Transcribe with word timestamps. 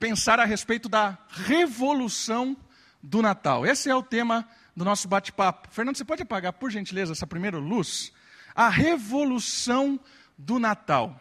pensar 0.00 0.40
a 0.40 0.46
respeito 0.46 0.88
da 0.88 1.18
revolução 1.28 2.56
do 3.02 3.20
Natal. 3.20 3.66
Esse 3.66 3.90
é 3.90 3.94
o 3.94 4.02
tema 4.02 4.48
do 4.74 4.82
nosso 4.82 5.06
bate-papo. 5.06 5.68
Fernando, 5.70 5.96
você 5.96 6.04
pode 6.06 6.22
apagar, 6.22 6.54
por 6.54 6.70
gentileza, 6.70 7.12
essa 7.12 7.26
primeira 7.26 7.58
luz? 7.58 8.10
A 8.54 8.70
revolução 8.70 10.00
do 10.38 10.58
Natal. 10.58 11.20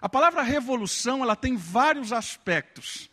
A 0.00 0.08
palavra 0.08 0.42
revolução, 0.42 1.24
ela 1.24 1.34
tem 1.34 1.56
vários 1.56 2.12
aspectos. 2.12 3.10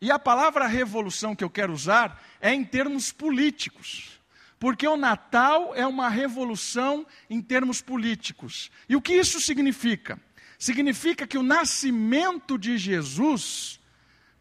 E 0.00 0.10
a 0.10 0.18
palavra 0.18 0.66
revolução 0.66 1.36
que 1.36 1.44
eu 1.44 1.48
quero 1.48 1.72
usar 1.72 2.20
é 2.40 2.52
em 2.52 2.64
termos 2.64 3.12
políticos. 3.12 4.20
Porque 4.58 4.86
o 4.88 4.96
Natal 4.96 5.76
é 5.76 5.86
uma 5.86 6.08
revolução 6.08 7.06
em 7.30 7.40
termos 7.40 7.80
políticos. 7.80 8.72
E 8.88 8.96
o 8.96 9.00
que 9.00 9.14
isso 9.14 9.40
significa? 9.40 10.20
Significa 10.58 11.24
que 11.24 11.38
o 11.38 11.42
nascimento 11.42 12.58
de 12.58 12.76
Jesus 12.76 13.78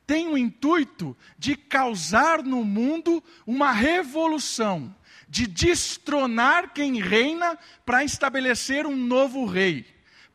tem 0.06 0.28
o 0.28 0.38
intuito 0.38 1.16
de 1.38 1.56
causar 1.56 2.44
no 2.44 2.64
mundo 2.64 3.24
uma 3.46 3.72
revolução, 3.72 4.96
de 5.28 5.48
destronar 5.48 6.74
quem 6.74 7.02
reina 7.02 7.58
para 7.86 8.04
estabelecer 8.04 8.86
um 8.86 8.96
novo 8.96 9.46
rei, 9.46 9.86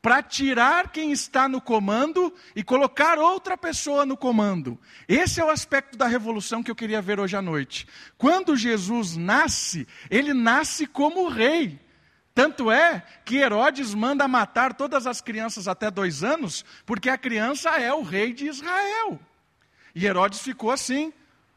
para 0.02 0.23
tirar 0.23 0.91
quem 0.91 1.12
está 1.12 1.48
no 1.48 1.61
comando 1.61 2.33
e 2.56 2.64
colocar 2.64 3.19
outra 3.19 3.56
pessoa 3.56 4.06
no 4.06 4.16
comando. 4.16 4.78
Esse 5.06 5.41
é 5.41 5.45
o 5.45 5.51
aspecto 5.51 5.97
da 5.97 6.06
revolução 6.06 6.62
que 6.62 6.70
eu 6.70 6.77
queria 6.77 7.02
ver 7.02 7.20
hoje 7.20 7.37
à 7.37 7.42
noite. 7.42 7.87
Quando 8.16 8.56
Jesus 8.56 9.16
nasce, 9.16 9.87
ele 10.11 10.33
nasce 10.33 10.87
como 10.87 11.28
rei. 11.28 11.78
Tanto 12.34 12.70
é 12.70 13.05
que 13.25 13.37
Herodes 13.37 13.95
manda 13.95 14.27
matar 14.27 14.75
todas 14.75 15.06
as 15.06 15.20
crianças 15.20 15.69
até 15.69 15.91
dois 15.91 16.25
anos, 16.25 16.64
porque 16.87 17.11
a 17.11 17.19
criança 17.19 17.70
é 17.70 17.92
o 17.92 18.02
rei 18.02 18.33
de 18.33 18.47
Israel. 18.47 19.20
E 19.94 20.06
Herodes 20.06 20.40
ficou 20.40 20.70
assim: 20.70 21.12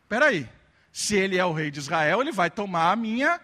peraí, 0.08 0.48
se 0.92 1.16
ele 1.16 1.38
é 1.38 1.46
o 1.46 1.54
rei 1.54 1.72
de 1.72 1.80
Israel, 1.80 2.22
ele 2.22 2.32
vai 2.32 2.50
tomar 2.50 2.92
a 2.92 2.96
minha, 2.96 3.40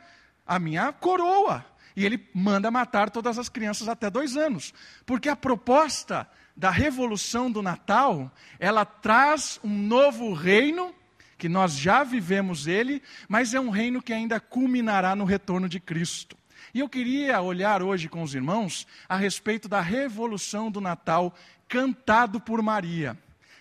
a 0.45 0.59
minha 0.59 0.91
coroa. 0.93 1.65
E 1.95 2.05
ele 2.05 2.29
manda 2.33 2.71
matar 2.71 3.09
todas 3.09 3.37
as 3.37 3.49
crianças 3.49 3.89
até 3.89 4.09
dois 4.09 4.37
anos. 4.37 4.73
Porque 5.05 5.27
a 5.27 5.35
proposta 5.35 6.27
da 6.55 6.69
revolução 6.69 7.51
do 7.51 7.61
Natal, 7.61 8.31
ela 8.59 8.85
traz 8.85 9.59
um 9.63 9.75
novo 9.75 10.33
reino, 10.33 10.93
que 11.37 11.49
nós 11.49 11.73
já 11.73 12.03
vivemos 12.03 12.67
ele, 12.67 13.01
mas 13.27 13.53
é 13.53 13.59
um 13.59 13.69
reino 13.69 14.01
que 14.01 14.13
ainda 14.13 14.39
culminará 14.39 15.15
no 15.15 15.25
retorno 15.25 15.67
de 15.67 15.79
Cristo. 15.79 16.37
E 16.73 16.79
eu 16.79 16.89
queria 16.89 17.41
olhar 17.41 17.81
hoje 17.81 18.07
com 18.07 18.21
os 18.21 18.35
irmãos 18.35 18.85
a 19.07 19.15
respeito 19.15 19.67
da 19.67 19.81
revolução 19.81 20.69
do 20.69 20.79
Natal 20.79 21.33
cantado 21.67 22.39
por 22.39 22.61
Maria. 22.61 23.17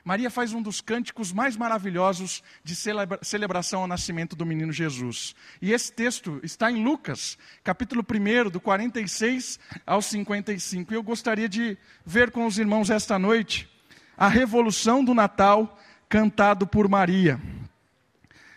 Maria 0.08 0.30
faz 0.30 0.54
um 0.54 0.62
dos 0.62 0.80
cânticos 0.80 1.34
mais 1.34 1.54
maravilhosos 1.54 2.42
de 2.64 2.74
celebra 2.74 3.18
celebração 3.20 3.82
ao 3.82 3.86
nascimento 3.86 4.34
do 4.34 4.46
menino 4.46 4.72
Jesus. 4.72 5.34
E 5.60 5.70
esse 5.70 5.92
texto 5.92 6.40
está 6.42 6.72
em 6.72 6.82
Lucas, 6.82 7.36
capítulo 7.62 8.02
1, 8.02 8.48
do 8.48 8.58
46 8.58 9.60
ao 9.86 10.00
55. 10.00 10.90
E 10.90 10.96
eu 10.96 11.02
gostaria 11.02 11.46
de 11.46 11.76
ver 12.06 12.30
com 12.30 12.46
os 12.46 12.58
irmãos 12.58 12.88
esta 12.88 13.18
noite 13.18 13.68
a 14.16 14.28
revolução 14.28 15.04
do 15.04 15.12
Natal 15.12 15.78
cantado 16.08 16.66
por 16.66 16.88
Maria. 16.88 17.38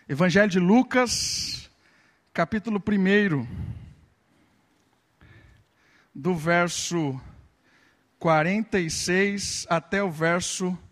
Evangelho 0.08 0.48
de 0.48 0.58
Lucas, 0.58 1.70
capítulo 2.32 2.82
1, 2.82 3.46
do 6.14 6.34
verso 6.34 7.20
46 8.18 9.66
até 9.68 10.02
o 10.02 10.10
verso 10.10 10.78
55. 10.78 10.91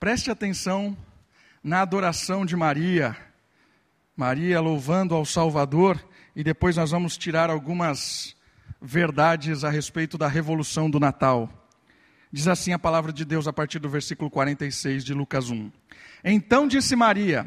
Preste 0.00 0.30
atenção 0.30 0.96
na 1.62 1.82
adoração 1.82 2.46
de 2.46 2.56
Maria. 2.56 3.14
Maria 4.16 4.58
louvando 4.58 5.14
ao 5.14 5.26
Salvador, 5.26 6.02
e 6.34 6.42
depois 6.42 6.76
nós 6.76 6.90
vamos 6.90 7.18
tirar 7.18 7.50
algumas 7.50 8.34
verdades 8.80 9.62
a 9.62 9.68
respeito 9.68 10.16
da 10.16 10.26
revolução 10.26 10.88
do 10.88 10.98
Natal. 10.98 11.50
Diz 12.32 12.48
assim 12.48 12.72
a 12.72 12.78
palavra 12.78 13.12
de 13.12 13.26
Deus 13.26 13.46
a 13.46 13.52
partir 13.52 13.78
do 13.78 13.90
versículo 13.90 14.30
46 14.30 15.04
de 15.04 15.12
Lucas 15.12 15.50
1. 15.50 15.70
Então 16.24 16.66
disse 16.66 16.96
Maria: 16.96 17.46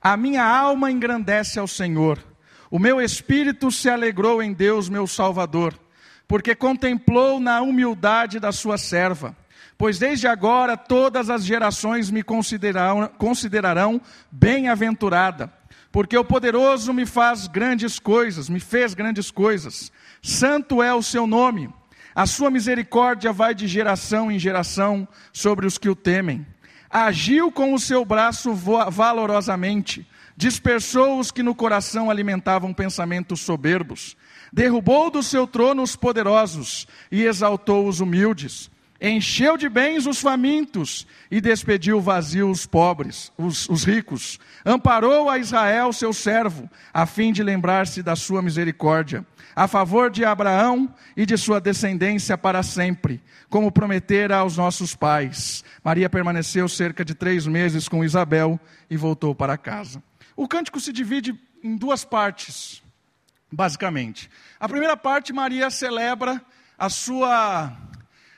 A 0.00 0.16
minha 0.16 0.44
alma 0.44 0.90
engrandece 0.90 1.60
ao 1.60 1.68
Senhor, 1.68 2.18
o 2.68 2.80
meu 2.80 3.00
espírito 3.00 3.70
se 3.70 3.88
alegrou 3.88 4.42
em 4.42 4.52
Deus, 4.52 4.88
meu 4.88 5.06
Salvador 5.06 5.78
porque 6.28 6.54
contemplou 6.54 7.40
na 7.40 7.62
humildade 7.62 8.38
da 8.38 8.52
sua 8.52 8.76
serva. 8.76 9.34
Pois 9.78 9.98
desde 9.98 10.26
agora 10.26 10.76
todas 10.76 11.30
as 11.30 11.44
gerações 11.44 12.10
me 12.10 12.22
considerarão, 12.22 13.08
considerarão 13.16 14.00
bem-aventurada, 14.30 15.50
porque 15.90 16.18
o 16.18 16.24
poderoso 16.24 16.92
me 16.92 17.06
faz 17.06 17.46
grandes 17.46 17.98
coisas, 17.98 18.48
me 18.48 18.60
fez 18.60 18.92
grandes 18.92 19.30
coisas. 19.30 19.90
Santo 20.22 20.82
é 20.82 20.92
o 20.92 21.02
seu 21.02 21.26
nome. 21.26 21.72
A 22.14 22.26
sua 22.26 22.50
misericórdia 22.50 23.32
vai 23.32 23.54
de 23.54 23.66
geração 23.66 24.30
em 24.30 24.38
geração 24.38 25.08
sobre 25.32 25.66
os 25.66 25.78
que 25.78 25.88
o 25.88 25.96
temem. 25.96 26.44
Agiu 26.90 27.50
com 27.50 27.72
o 27.72 27.78
seu 27.78 28.04
braço 28.04 28.52
valorosamente, 28.52 30.06
dispersou 30.36 31.20
os 31.20 31.30
que 31.30 31.42
no 31.42 31.54
coração 31.54 32.10
alimentavam 32.10 32.74
pensamentos 32.74 33.40
soberbos 33.40 34.16
derrubou 34.52 35.10
do 35.10 35.22
seu 35.22 35.46
trono 35.46 35.82
os 35.82 35.96
poderosos 35.96 36.86
e 37.10 37.24
exaltou 37.24 37.86
os 37.86 38.00
humildes. 38.00 38.70
Encheu 39.00 39.56
de 39.56 39.68
bens 39.68 40.06
os 40.06 40.20
famintos 40.20 41.06
e 41.30 41.40
despediu 41.40 42.00
vazios 42.00 42.60
os 42.60 42.66
pobres, 42.66 43.32
os, 43.38 43.68
os 43.68 43.84
ricos. 43.84 44.40
Amparou 44.66 45.30
a 45.30 45.38
Israel, 45.38 45.92
seu 45.92 46.12
servo, 46.12 46.68
a 46.92 47.06
fim 47.06 47.32
de 47.32 47.44
lembrar-se 47.44 48.02
da 48.02 48.16
sua 48.16 48.42
misericórdia, 48.42 49.24
a 49.54 49.68
favor 49.68 50.10
de 50.10 50.24
Abraão 50.24 50.92
e 51.16 51.24
de 51.24 51.36
sua 51.36 51.60
descendência 51.60 52.36
para 52.36 52.60
sempre, 52.64 53.22
como 53.48 53.70
prometera 53.70 54.38
aos 54.38 54.56
nossos 54.56 54.96
pais. 54.96 55.62
Maria 55.84 56.10
permaneceu 56.10 56.68
cerca 56.68 57.04
de 57.04 57.14
três 57.14 57.46
meses 57.46 57.88
com 57.88 58.04
Isabel 58.04 58.58
e 58.90 58.96
voltou 58.96 59.32
para 59.32 59.56
casa. 59.56 60.02
O 60.34 60.48
cântico 60.48 60.80
se 60.80 60.92
divide 60.92 61.38
em 61.62 61.76
duas 61.76 62.04
partes 62.04 62.82
basicamente. 63.50 64.30
A 64.58 64.68
primeira 64.68 64.96
parte, 64.96 65.32
Maria 65.32 65.70
celebra 65.70 66.40
a 66.76 66.88
sua, 66.88 67.76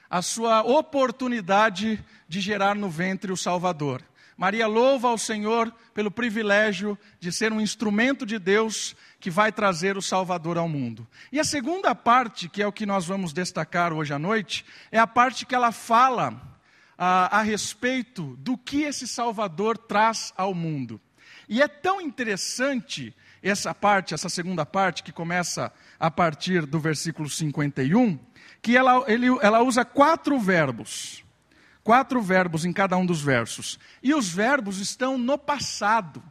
a 0.09 0.23
sua 0.23 0.63
oportunidade 0.63 2.03
de 2.29 2.41
gerar 2.41 2.75
no 2.75 2.89
ventre 2.89 3.33
o 3.33 3.37
Salvador. 3.37 4.03
Maria 4.37 4.67
louva 4.67 5.09
ao 5.09 5.19
Senhor 5.19 5.71
pelo 5.93 6.11
privilégio 6.11 6.99
de 7.19 7.31
ser 7.31 7.53
um 7.53 7.61
instrumento 7.61 8.25
de 8.25 8.39
Deus 8.39 8.97
que 9.21 9.29
vai 9.29 9.53
trazer 9.53 9.99
o 9.99 10.03
Salvador 10.03 10.57
ao 10.57 10.67
mundo. 10.67 11.07
E 11.31 11.39
a 11.39 11.45
segunda 11.45 11.95
parte, 11.95 12.49
que 12.49 12.63
é 12.63 12.67
o 12.67 12.73
que 12.73 12.87
nós 12.87 13.05
vamos 13.05 13.35
destacar 13.35 13.93
hoje 13.93 14.15
à 14.15 14.19
noite, 14.19 14.65
é 14.91 14.99
a 14.99 15.07
parte 15.07 15.45
que 15.45 15.55
ela 15.55 15.73
fala 15.73 16.41
a, 16.97 17.39
a 17.39 17.43
respeito 17.43 18.35
do 18.39 18.57
que 18.57 18.83
esse 18.83 19.07
Salvador 19.07 19.77
traz 19.77 20.33
ao 20.35 20.55
mundo. 20.55 20.99
E 21.47 21.61
é 21.61 21.69
tão 21.69 22.01
interessante 22.01 23.15
essa 23.43 23.75
parte, 23.75 24.15
essa 24.15 24.29
segunda 24.29 24.67
parte, 24.67 25.03
que 25.03 25.13
começa 25.13 25.73
a 25.99 26.11
partir 26.11 26.67
do 26.67 26.79
versículo 26.79 27.29
51, 27.29 28.19
que 28.61 28.77
ela, 28.77 29.05
ele, 29.07 29.27
ela 29.41 29.63
usa 29.63 29.85
quatro 29.85 30.39
verbos. 30.39 31.25
Quatro 31.83 32.21
verbos 32.21 32.65
em 32.65 32.73
cada 32.73 32.97
um 32.97 33.07
dos 33.07 33.23
versos. 33.23 33.79
E 34.03 34.13
os 34.15 34.29
verbos 34.29 34.79
estão 34.79 35.17
no 35.17 35.39
passado. 35.39 36.23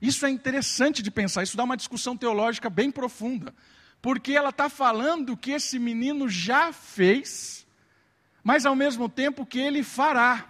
Isso 0.00 0.24
é 0.24 0.30
interessante 0.30 1.02
de 1.02 1.10
pensar, 1.10 1.42
isso 1.42 1.56
dá 1.56 1.64
uma 1.64 1.76
discussão 1.76 2.16
teológica 2.16 2.70
bem 2.70 2.90
profunda. 2.90 3.52
Porque 4.00 4.32
ela 4.32 4.50
está 4.50 4.68
falando 4.68 5.36
que 5.36 5.50
esse 5.50 5.78
menino 5.78 6.28
já 6.28 6.72
fez, 6.72 7.66
mas 8.44 8.64
ao 8.64 8.76
mesmo 8.76 9.08
tempo 9.08 9.44
que 9.44 9.58
ele 9.58 9.82
fará. 9.82 10.46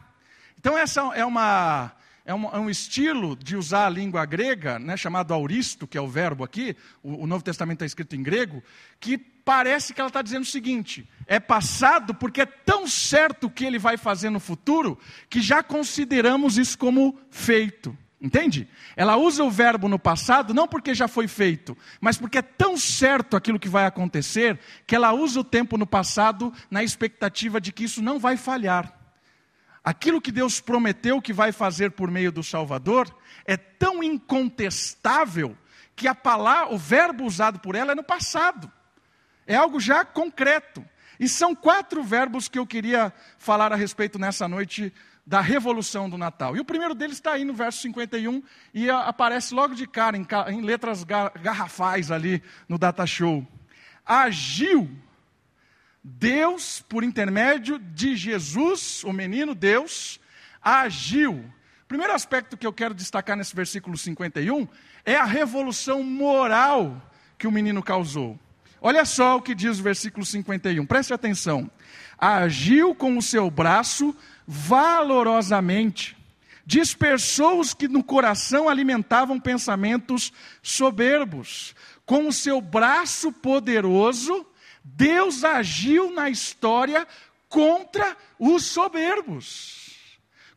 Então, 0.58 0.76
essa 0.76 1.00
é 1.14 1.24
uma 1.24 1.95
é 2.26 2.34
um, 2.34 2.44
é 2.46 2.58
um, 2.58 2.68
estilo 2.68 3.36
de 3.36 3.56
usar 3.56 3.86
a 3.86 3.90
língua 3.90 4.26
grega, 4.26 4.80
né, 4.80 4.96
chamado 4.96 5.32
auristo, 5.32 5.86
que 5.86 5.96
é 5.96 6.00
o 6.00 6.08
verbo 6.08 6.42
aqui, 6.42 6.76
o, 7.00 7.22
o 7.22 7.26
Novo 7.26 7.44
Testamento 7.44 7.76
está 7.76 7.86
escrito 7.86 8.16
em 8.16 8.22
grego, 8.22 8.62
que 8.98 9.16
parece 9.16 9.94
que 9.94 10.00
ela 10.00 10.08
está 10.08 10.22
dizendo 10.22 10.42
o 10.42 10.46
seguinte: 10.46 11.08
é 11.26 11.38
passado 11.38 12.12
porque 12.12 12.40
é 12.40 12.46
tão 12.46 12.88
certo 12.88 13.46
o 13.46 13.50
que 13.50 13.64
ele 13.64 13.78
vai 13.78 13.96
fazer 13.96 14.28
no 14.28 14.40
futuro, 14.40 14.98
que 15.30 15.40
já 15.40 15.62
consideramos 15.62 16.58
isso 16.58 16.76
como 16.76 17.16
feito. 17.30 17.96
Entende? 18.20 18.66
Ela 18.96 19.16
usa 19.16 19.44
o 19.44 19.50
verbo 19.50 19.88
no 19.88 19.98
passado 19.98 20.54
não 20.54 20.66
porque 20.66 20.94
já 20.94 21.06
foi 21.06 21.28
feito, 21.28 21.76
mas 22.00 22.16
porque 22.16 22.38
é 22.38 22.42
tão 22.42 22.76
certo 22.76 23.36
aquilo 23.36 23.58
que 23.58 23.68
vai 23.68 23.84
acontecer, 23.84 24.58
que 24.86 24.96
ela 24.96 25.12
usa 25.12 25.40
o 25.40 25.44
tempo 25.44 25.76
no 25.76 25.86
passado 25.86 26.52
na 26.70 26.82
expectativa 26.82 27.60
de 27.60 27.70
que 27.72 27.84
isso 27.84 28.02
não 28.02 28.18
vai 28.18 28.36
falhar. 28.36 29.05
Aquilo 29.86 30.20
que 30.20 30.32
Deus 30.32 30.60
prometeu 30.60 31.22
que 31.22 31.32
vai 31.32 31.52
fazer 31.52 31.92
por 31.92 32.10
meio 32.10 32.32
do 32.32 32.42
Salvador 32.42 33.08
é 33.44 33.56
tão 33.56 34.02
incontestável 34.02 35.56
que 35.94 36.08
a 36.08 36.14
palavra, 36.14 36.74
o 36.74 36.76
verbo 36.76 37.22
usado 37.22 37.60
por 37.60 37.76
ela 37.76 37.92
é 37.92 37.94
no 37.94 38.02
passado. 38.02 38.68
É 39.46 39.54
algo 39.54 39.78
já 39.78 40.04
concreto. 40.04 40.84
E 41.20 41.28
são 41.28 41.54
quatro 41.54 42.02
verbos 42.02 42.48
que 42.48 42.58
eu 42.58 42.66
queria 42.66 43.12
falar 43.38 43.72
a 43.72 43.76
respeito 43.76 44.18
nessa 44.18 44.48
noite 44.48 44.92
da 45.24 45.40
revolução 45.40 46.10
do 46.10 46.18
Natal. 46.18 46.56
E 46.56 46.60
o 46.60 46.64
primeiro 46.64 46.92
deles 46.92 47.18
está 47.18 47.34
aí 47.34 47.44
no 47.44 47.54
verso 47.54 47.80
51 47.82 48.42
e 48.74 48.90
aparece 48.90 49.54
logo 49.54 49.76
de 49.76 49.86
cara, 49.86 50.16
em, 50.16 50.26
em 50.48 50.62
letras 50.62 51.04
garrafais 51.04 52.10
ali 52.10 52.42
no 52.68 52.76
Data 52.76 53.06
Show. 53.06 53.46
Agiu 54.04 54.90
Deus, 56.08 56.84
por 56.88 57.02
intermédio 57.02 57.80
de 57.80 58.14
Jesus, 58.14 59.02
o 59.02 59.12
menino 59.12 59.56
Deus, 59.56 60.20
agiu. 60.62 61.44
Primeiro 61.88 62.12
aspecto 62.12 62.56
que 62.56 62.64
eu 62.64 62.72
quero 62.72 62.94
destacar 62.94 63.36
nesse 63.36 63.56
versículo 63.56 63.98
51 63.98 64.68
é 65.04 65.16
a 65.16 65.24
revolução 65.24 66.04
moral 66.04 67.02
que 67.36 67.48
o 67.48 67.50
menino 67.50 67.82
causou. 67.82 68.38
Olha 68.80 69.04
só 69.04 69.36
o 69.36 69.42
que 69.42 69.52
diz 69.52 69.80
o 69.80 69.82
versículo 69.82 70.24
51, 70.24 70.86
preste 70.86 71.12
atenção. 71.12 71.68
Agiu 72.16 72.94
com 72.94 73.18
o 73.18 73.22
seu 73.22 73.50
braço 73.50 74.16
valorosamente, 74.46 76.16
dispersou 76.64 77.58
os 77.58 77.74
que 77.74 77.88
no 77.88 78.04
coração 78.04 78.68
alimentavam 78.68 79.40
pensamentos 79.40 80.32
soberbos. 80.62 81.74
Com 82.04 82.28
o 82.28 82.32
seu 82.32 82.60
braço 82.60 83.32
poderoso, 83.32 84.46
Deus 84.88 85.42
agiu 85.42 86.12
na 86.12 86.30
história 86.30 87.06
contra 87.48 88.16
os 88.38 88.64
soberbos 88.64 89.86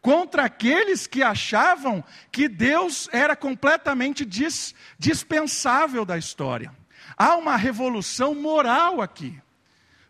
contra 0.01 0.45
aqueles 0.45 1.07
que 1.07 1.21
achavam 1.21 2.03
que 2.31 2.47
Deus 2.47 3.09
era 3.11 3.35
completamente 3.35 4.25
dis, 4.25 4.73
dispensável 4.97 6.05
da 6.05 6.17
história. 6.17 6.71
Há 7.17 7.35
uma 7.35 7.55
revolução 7.55 8.33
moral 8.33 9.01
aqui. 9.01 9.39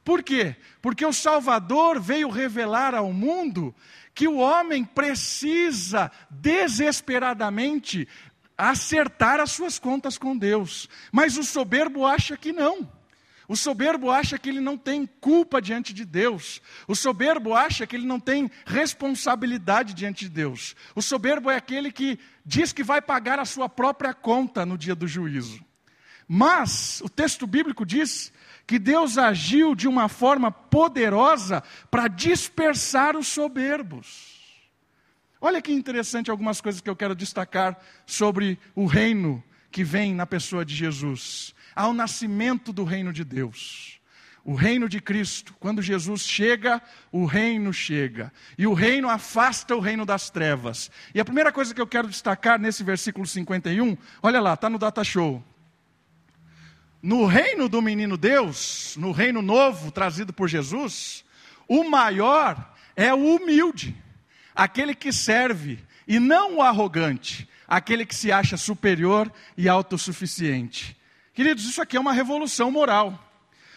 Por 0.04 0.24
quê? 0.24 0.56
Porque 0.82 1.06
o 1.06 1.14
Salvador 1.14 2.00
veio 2.00 2.30
revelar 2.30 2.96
ao 2.96 3.12
mundo 3.12 3.74
que 4.14 4.28
o 4.28 4.38
homem 4.38 4.84
precisa 4.84 6.12
desesperadamente 6.30 8.08
acertar 8.58 9.40
as 9.40 9.52
suas 9.52 9.80
contas 9.80 10.18
com 10.18 10.38
Deus. 10.38 10.90
Mas 11.12 11.38
o 11.38 11.44
soberbo 11.44 12.06
acha 12.06 12.38
que 12.38 12.52
não. 12.52 12.99
O 13.50 13.58
soberbo 13.58 14.12
acha 14.12 14.38
que 14.38 14.48
ele 14.48 14.62
não 14.62 14.78
tem 14.78 15.08
culpa 15.08 15.60
diante 15.60 15.92
de 15.92 16.06
Deus. 16.06 16.62
O 16.88 16.96
soberbo 16.96 17.56
acha 17.56 17.88
que 17.88 17.96
ele 17.96 18.06
não 18.06 18.20
tem 18.20 18.50
responsabilidade 18.64 19.96
diante 19.96 20.26
de 20.26 20.30
Deus. 20.30 20.76
O 20.94 21.02
soberbo 21.02 21.50
é 21.50 21.56
aquele 21.56 21.92
que 21.92 22.20
diz 22.46 22.72
que 22.72 22.84
vai 22.84 23.02
pagar 23.02 23.40
a 23.40 23.46
sua 23.46 23.68
própria 23.68 24.14
conta 24.14 24.68
no 24.68 24.78
dia 24.78 24.94
do 24.94 25.08
juízo. 25.08 25.66
Mas 26.28 27.02
o 27.02 27.10
texto 27.10 27.48
bíblico 27.48 27.88
diz 27.88 28.32
que 28.68 28.78
Deus 28.78 29.18
agiu 29.18 29.74
de 29.74 29.88
uma 29.88 30.08
forma 30.08 30.52
poderosa 30.52 31.64
para 31.90 32.08
dispersar 32.08 33.18
os 33.18 33.28
soberbos. 33.28 34.62
Olha 35.42 35.60
que 35.60 35.72
interessante 35.72 36.30
algumas 36.30 36.62
coisas 36.62 36.82
que 36.82 36.90
eu 36.90 36.96
quero 36.96 37.16
destacar 37.16 37.80
sobre 38.06 38.60
o 38.76 38.86
reino 38.86 39.44
que 39.72 39.84
vem 39.84 40.14
na 40.14 40.28
pessoa 40.28 40.64
de 40.64 40.76
Jesus. 40.76 41.56
Ao 41.80 41.94
nascimento 41.94 42.74
do 42.74 42.84
reino 42.84 43.14
de 43.14 43.24
Deus. 43.24 44.02
O 44.44 44.54
reino 44.54 44.90
de 44.90 45.00
Cristo, 45.00 45.56
quando 45.62 45.82
Jesus 45.82 46.24
chega, 46.28 46.82
o 47.10 47.24
reino 47.24 47.72
chega. 47.72 48.34
E 48.58 48.68
o 48.68 48.74
reino 48.74 49.10
afasta 49.10 49.74
o 49.74 49.80
reino 49.80 50.06
das 50.06 50.30
trevas. 50.30 50.92
E 51.16 51.22
a 51.22 51.24
primeira 51.24 51.54
coisa 51.54 51.74
que 51.74 51.80
eu 51.80 51.88
quero 51.88 52.10
destacar 52.10 52.60
nesse 52.60 52.84
versículo 52.84 53.26
51, 53.26 53.98
olha 54.22 54.42
lá, 54.42 54.56
está 54.56 54.70
no 54.70 54.78
Data 54.78 55.06
Show. 55.06 55.42
No 57.02 57.26
reino 57.26 57.70
do 57.70 57.82
menino 57.82 58.18
Deus, 58.18 58.98
no 58.98 59.14
reino 59.14 59.42
novo 59.42 59.90
trazido 59.90 60.34
por 60.34 60.50
Jesus, 60.50 61.24
o 61.66 61.90
maior 61.90 62.76
é 62.94 63.14
o 63.14 63.38
humilde, 63.38 63.96
aquele 64.54 64.94
que 64.94 65.14
serve, 65.14 65.80
e 66.06 66.20
não 66.20 66.58
o 66.58 66.62
arrogante, 66.62 67.48
aquele 67.66 68.06
que 68.06 68.14
se 68.14 68.34
acha 68.34 68.58
superior 68.58 69.32
e 69.56 69.70
autossuficiente. 69.70 70.99
Queridos, 71.40 71.64
isso 71.64 71.82
aqui 71.82 71.96
é 71.96 72.00
uma 72.02 72.12
revolução 72.12 72.70
moral. 72.70 73.18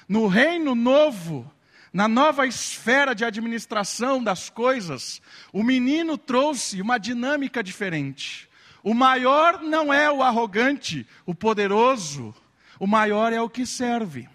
No 0.09 0.26
reino 0.26 0.75
novo, 0.75 1.49
na 1.93 2.09
nova 2.09 2.44
esfera 2.44 3.14
de 3.14 3.25
administração 3.25 4.20
das 4.20 4.50
coisas, 4.50 5.23
o 5.53 5.62
menino 5.62 6.19
trouxe 6.19 6.82
uma 6.82 6.99
dinâmica 6.99 7.62
diferente. 7.62 8.50
O 8.82 8.93
maior 8.93 9.62
não 9.62 9.94
é 9.94 10.11
o 10.11 10.25
arrogante, 10.25 11.06
o 11.25 11.37
poderoso, 11.37 12.35
o 12.81 12.87
maior 12.88 13.32
é 13.32 13.41
o 13.41 13.49
que 13.49 13.64
serve. 13.64 14.29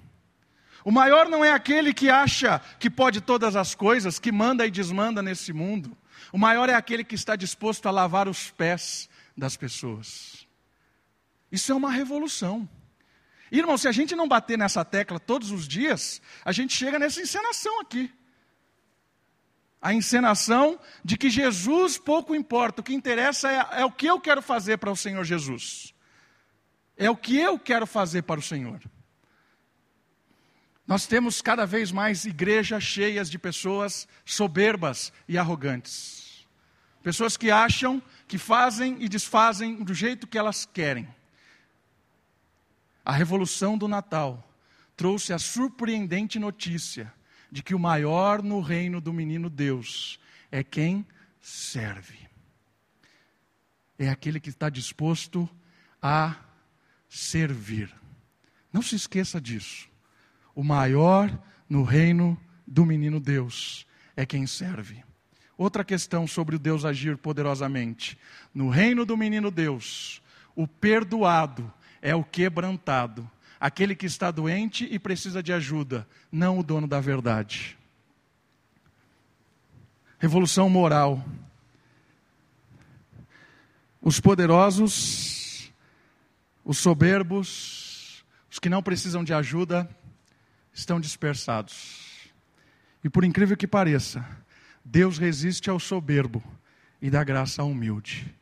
O 0.85 0.89
maior 0.89 1.27
não 1.27 1.43
é 1.43 1.51
aquele 1.51 1.93
que 1.93 2.09
acha 2.09 2.61
que 2.79 2.89
pode 2.89 3.19
todas 3.19 3.57
as 3.57 3.75
coisas, 3.75 4.19
que 4.19 4.31
manda 4.31 4.65
e 4.65 4.71
desmanda 4.71 5.21
nesse 5.21 5.51
mundo. 5.51 5.97
O 6.31 6.37
maior 6.37 6.69
é 6.69 6.75
aquele 6.75 7.03
que 7.03 7.15
está 7.15 7.35
disposto 7.35 7.87
a 7.87 7.91
lavar 7.91 8.29
os 8.29 8.51
pés 8.51 9.09
das 9.35 9.57
pessoas. 9.57 10.47
Isso 11.51 11.73
é 11.73 11.75
uma 11.75 11.91
revolução. 11.91 12.69
Irmão, 13.51 13.77
se 13.77 13.87
a 13.87 13.91
gente 13.91 14.15
não 14.15 14.27
bater 14.27 14.57
nessa 14.57 14.83
tecla 14.83 15.19
todos 15.19 15.51
os 15.51 15.67
dias, 15.67 16.21
a 16.43 16.51
gente 16.51 16.73
chega 16.73 16.99
nessa 16.99 17.21
encenação 17.21 17.79
aqui. 17.79 18.11
A 19.81 19.93
encenação 19.93 20.79
de 21.03 21.17
que 21.17 21.29
Jesus 21.29 21.97
pouco 21.97 22.35
importa, 22.35 22.81
o 22.81 22.83
que 22.83 22.93
interessa 22.93 23.49
é, 23.51 23.81
é 23.81 23.85
o 23.85 23.91
que 23.91 24.07
eu 24.07 24.19
quero 24.19 24.41
fazer 24.41 24.77
para 24.77 24.91
o 24.91 24.95
Senhor 24.95 25.23
Jesus. 25.23 25.93
É 26.97 27.09
o 27.09 27.15
que 27.15 27.37
eu 27.37 27.57
quero 27.59 27.85
fazer 27.85 28.23
para 28.23 28.39
o 28.39 28.43
Senhor. 28.43 28.81
Nós 30.85 31.05
temos 31.05 31.41
cada 31.41 31.65
vez 31.65 31.91
mais 31.91 32.25
igrejas 32.25 32.83
cheias 32.83 33.29
de 33.29 33.37
pessoas 33.37 34.07
soberbas 34.25 35.11
e 35.27 35.37
arrogantes. 35.37 36.47
Pessoas 37.03 37.37
que 37.37 37.51
acham 37.51 38.01
que 38.27 38.37
fazem 38.37 38.97
e 38.99 39.07
desfazem 39.07 39.83
do 39.83 39.93
jeito 39.93 40.27
que 40.27 40.37
elas 40.37 40.65
querem. 40.65 41.07
A 43.07 43.13
revolução 43.13 43.77
do 43.77 43.87
Natal 43.87 44.53
trouxe 44.97 45.31
a 45.31 45.39
surpreendente 45.39 46.37
notícia 46.37 47.13
de 47.49 47.63
que 47.63 47.73
o 47.73 47.79
maior 47.79 48.43
no 48.43 48.59
reino 48.59 48.99
do 48.99 49.13
menino 49.13 49.49
Deus 49.49 50.19
é 50.51 50.61
quem 50.61 51.07
serve. 51.39 52.27
É 53.97 54.09
aquele 54.09 54.41
que 54.41 54.49
está 54.49 54.69
disposto 54.69 55.49
a 56.01 56.35
servir. 57.07 57.89
Não 58.73 58.81
se 58.81 58.97
esqueça 58.97 59.39
disso. 59.39 59.87
O 60.53 60.61
maior 60.61 61.31
no 61.69 61.83
reino 61.83 62.37
do 62.67 62.85
menino 62.85 63.21
Deus 63.21 63.87
é 64.17 64.25
quem 64.25 64.45
serve. 64.45 65.01
Outra 65.57 65.85
questão 65.85 66.27
sobre 66.27 66.57
o 66.57 66.59
Deus 66.59 66.83
agir 66.83 67.15
poderosamente. 67.15 68.17
No 68.53 68.67
reino 68.67 69.05
do 69.05 69.15
menino 69.15 69.49
Deus, 69.49 70.21
o 70.53 70.67
perdoado 70.67 71.73
é 72.01 72.15
o 72.15 72.23
quebrantado, 72.23 73.29
aquele 73.59 73.95
que 73.95 74.05
está 74.05 74.31
doente 74.31 74.87
e 74.89 74.99
precisa 74.99 75.41
de 75.41 75.51
ajuda, 75.51 76.07
não 76.31 76.59
o 76.59 76.63
dono 76.63 76.87
da 76.87 76.99
verdade. 76.99 77.77
Revolução 80.19 80.69
moral. 80.69 81.23
Os 84.01 84.19
poderosos 84.19 85.37
os 86.67 86.79
soberbos, 86.79 88.25
os 88.51 88.59
que 88.59 88.67
não 88.67 88.83
precisam 88.83 89.23
de 89.23 89.33
ajuda, 89.33 89.89
estão 90.73 90.99
dispersados. 90.99 92.29
E 93.01 93.09
por 93.09 93.23
incrível 93.23 93.55
que 93.55 93.65
pareça, 93.65 94.27
Deus 94.83 95.17
resiste 95.17 95.69
ao 95.69 95.79
soberbo 95.79 96.43
e 97.01 97.09
dá 97.09 97.23
graça 97.23 97.61
ao 97.61 97.69
humilde. 97.69 98.35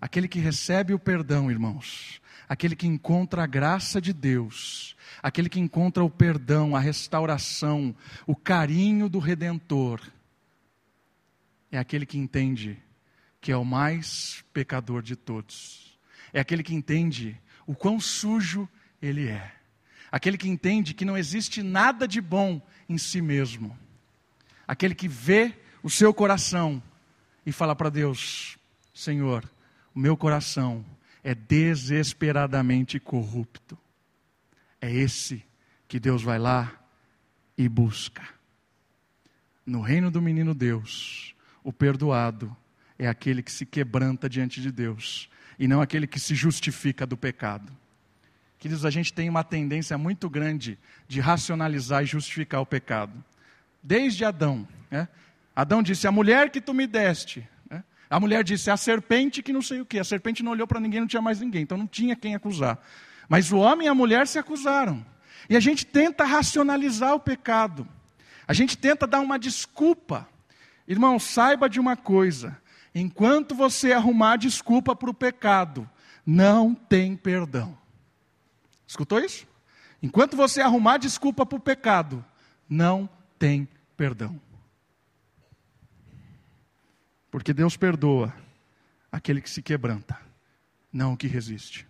Aquele 0.00 0.28
que 0.28 0.38
recebe 0.38 0.94
o 0.94 0.98
perdão, 0.98 1.50
irmãos, 1.50 2.20
aquele 2.48 2.76
que 2.76 2.86
encontra 2.86 3.44
a 3.44 3.46
graça 3.46 4.00
de 4.00 4.12
Deus, 4.12 4.96
aquele 5.22 5.48
que 5.48 5.60
encontra 5.60 6.04
o 6.04 6.10
perdão, 6.10 6.76
a 6.76 6.80
restauração, 6.80 7.94
o 8.26 8.34
carinho 8.36 9.08
do 9.08 9.18
Redentor, 9.18 10.00
é 11.70 11.78
aquele 11.78 12.04
que 12.04 12.18
entende 12.18 12.78
que 13.40 13.50
é 13.50 13.56
o 13.56 13.64
mais 13.64 14.44
pecador 14.52 15.02
de 15.02 15.16
todos. 15.16 15.98
É 16.32 16.38
aquele 16.38 16.62
que 16.62 16.74
entende 16.74 17.36
o 17.66 17.74
quão 17.74 17.98
sujo 17.98 18.68
ele 19.00 19.26
é. 19.26 19.52
Aquele 20.10 20.36
que 20.36 20.48
entende 20.48 20.92
que 20.94 21.04
não 21.04 21.16
existe 21.16 21.62
nada 21.62 22.06
de 22.06 22.20
bom 22.20 22.60
em 22.88 22.98
si 22.98 23.22
mesmo. 23.22 23.76
Aquele 24.68 24.94
que 24.94 25.08
vê 25.08 25.54
o 25.82 25.90
seu 25.90 26.12
coração 26.12 26.82
e 27.44 27.50
fala 27.50 27.74
para 27.74 27.88
Deus: 27.88 28.58
Senhor, 28.94 29.50
o 29.94 29.98
meu 29.98 30.16
coração 30.16 30.84
é 31.22 31.34
desesperadamente 31.34 32.98
corrupto. 32.98 33.78
É 34.80 34.92
esse 34.92 35.44
que 35.86 36.00
Deus 36.00 36.22
vai 36.22 36.38
lá 36.38 36.72
e 37.56 37.68
busca. 37.68 38.22
No 39.64 39.80
reino 39.80 40.10
do 40.10 40.20
menino 40.20 40.54
Deus, 40.54 41.34
o 41.62 41.72
perdoado 41.72 42.54
é 42.98 43.06
aquele 43.06 43.42
que 43.42 43.52
se 43.52 43.64
quebranta 43.64 44.28
diante 44.28 44.60
de 44.60 44.72
Deus 44.72 45.28
e 45.58 45.68
não 45.68 45.80
aquele 45.80 46.06
que 46.06 46.18
se 46.18 46.34
justifica 46.34 47.06
do 47.06 47.16
pecado. 47.16 47.72
Queridos, 48.58 48.84
a 48.84 48.90
gente 48.90 49.12
tem 49.12 49.28
uma 49.28 49.44
tendência 49.44 49.98
muito 49.98 50.30
grande 50.30 50.78
de 51.08 51.20
racionalizar 51.20 52.02
e 52.02 52.06
justificar 52.06 52.60
o 52.60 52.66
pecado. 52.66 53.12
desde 53.82 54.24
Adão. 54.24 54.66
Né? 54.90 55.08
Adão 55.54 55.82
disse: 55.82 56.06
A 56.06 56.12
mulher 56.12 56.50
que 56.50 56.60
tu 56.60 56.72
me 56.72 56.86
deste. 56.86 57.48
A 58.12 58.20
mulher 58.20 58.44
disse: 58.44 58.70
A 58.70 58.76
serpente 58.76 59.42
que 59.42 59.54
não 59.54 59.62
sei 59.62 59.80
o 59.80 59.86
que. 59.86 59.98
A 59.98 60.04
serpente 60.04 60.42
não 60.42 60.52
olhou 60.52 60.66
para 60.66 60.78
ninguém, 60.78 61.00
não 61.00 61.06
tinha 61.06 61.22
mais 61.22 61.40
ninguém, 61.40 61.62
então 61.62 61.78
não 61.78 61.86
tinha 61.86 62.14
quem 62.14 62.34
acusar. 62.34 62.78
Mas 63.26 63.50
o 63.50 63.56
homem 63.56 63.86
e 63.86 63.88
a 63.88 63.94
mulher 63.94 64.26
se 64.26 64.38
acusaram. 64.38 65.04
E 65.48 65.56
a 65.56 65.60
gente 65.60 65.86
tenta 65.86 66.22
racionalizar 66.22 67.14
o 67.14 67.18
pecado. 67.18 67.88
A 68.46 68.52
gente 68.52 68.76
tenta 68.76 69.06
dar 69.06 69.20
uma 69.20 69.38
desculpa. 69.38 70.28
Irmão, 70.86 71.18
saiba 71.18 71.70
de 71.70 71.80
uma 71.80 71.96
coisa: 71.96 72.60
enquanto 72.94 73.54
você 73.54 73.94
arrumar 73.94 74.36
desculpa 74.36 74.94
para 74.94 75.08
o 75.08 75.14
pecado, 75.14 75.88
não 76.26 76.74
tem 76.74 77.16
perdão. 77.16 77.78
Escutou 78.86 79.20
isso? 79.20 79.46
Enquanto 80.02 80.36
você 80.36 80.60
arrumar 80.60 80.98
desculpa 80.98 81.46
para 81.46 81.56
o 81.56 81.60
pecado, 81.60 82.22
não 82.68 83.08
tem 83.38 83.66
perdão. 83.96 84.38
Porque 87.32 87.54
Deus 87.54 87.78
perdoa 87.78 88.32
aquele 89.10 89.40
que 89.40 89.48
se 89.48 89.62
quebranta, 89.62 90.18
não 90.92 91.14
o 91.14 91.16
que 91.16 91.26
resiste. 91.26 91.88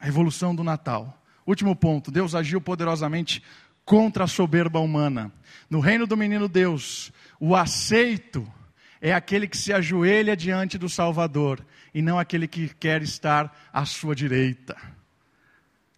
A 0.00 0.08
evolução 0.08 0.54
do 0.54 0.64
Natal. 0.64 1.22
Último 1.46 1.76
ponto: 1.76 2.10
Deus 2.10 2.34
agiu 2.34 2.58
poderosamente 2.58 3.42
contra 3.84 4.24
a 4.24 4.26
soberba 4.26 4.80
humana. 4.80 5.30
No 5.68 5.78
reino 5.78 6.06
do 6.06 6.16
menino 6.16 6.48
Deus, 6.48 7.12
o 7.38 7.54
aceito 7.54 8.50
é 8.98 9.12
aquele 9.12 9.46
que 9.46 9.58
se 9.58 9.74
ajoelha 9.74 10.34
diante 10.34 10.78
do 10.78 10.88
Salvador 10.88 11.62
e 11.92 12.00
não 12.00 12.18
aquele 12.18 12.48
que 12.48 12.70
quer 12.70 13.02
estar 13.02 13.54
à 13.70 13.84
sua 13.84 14.16
direita. 14.16 14.74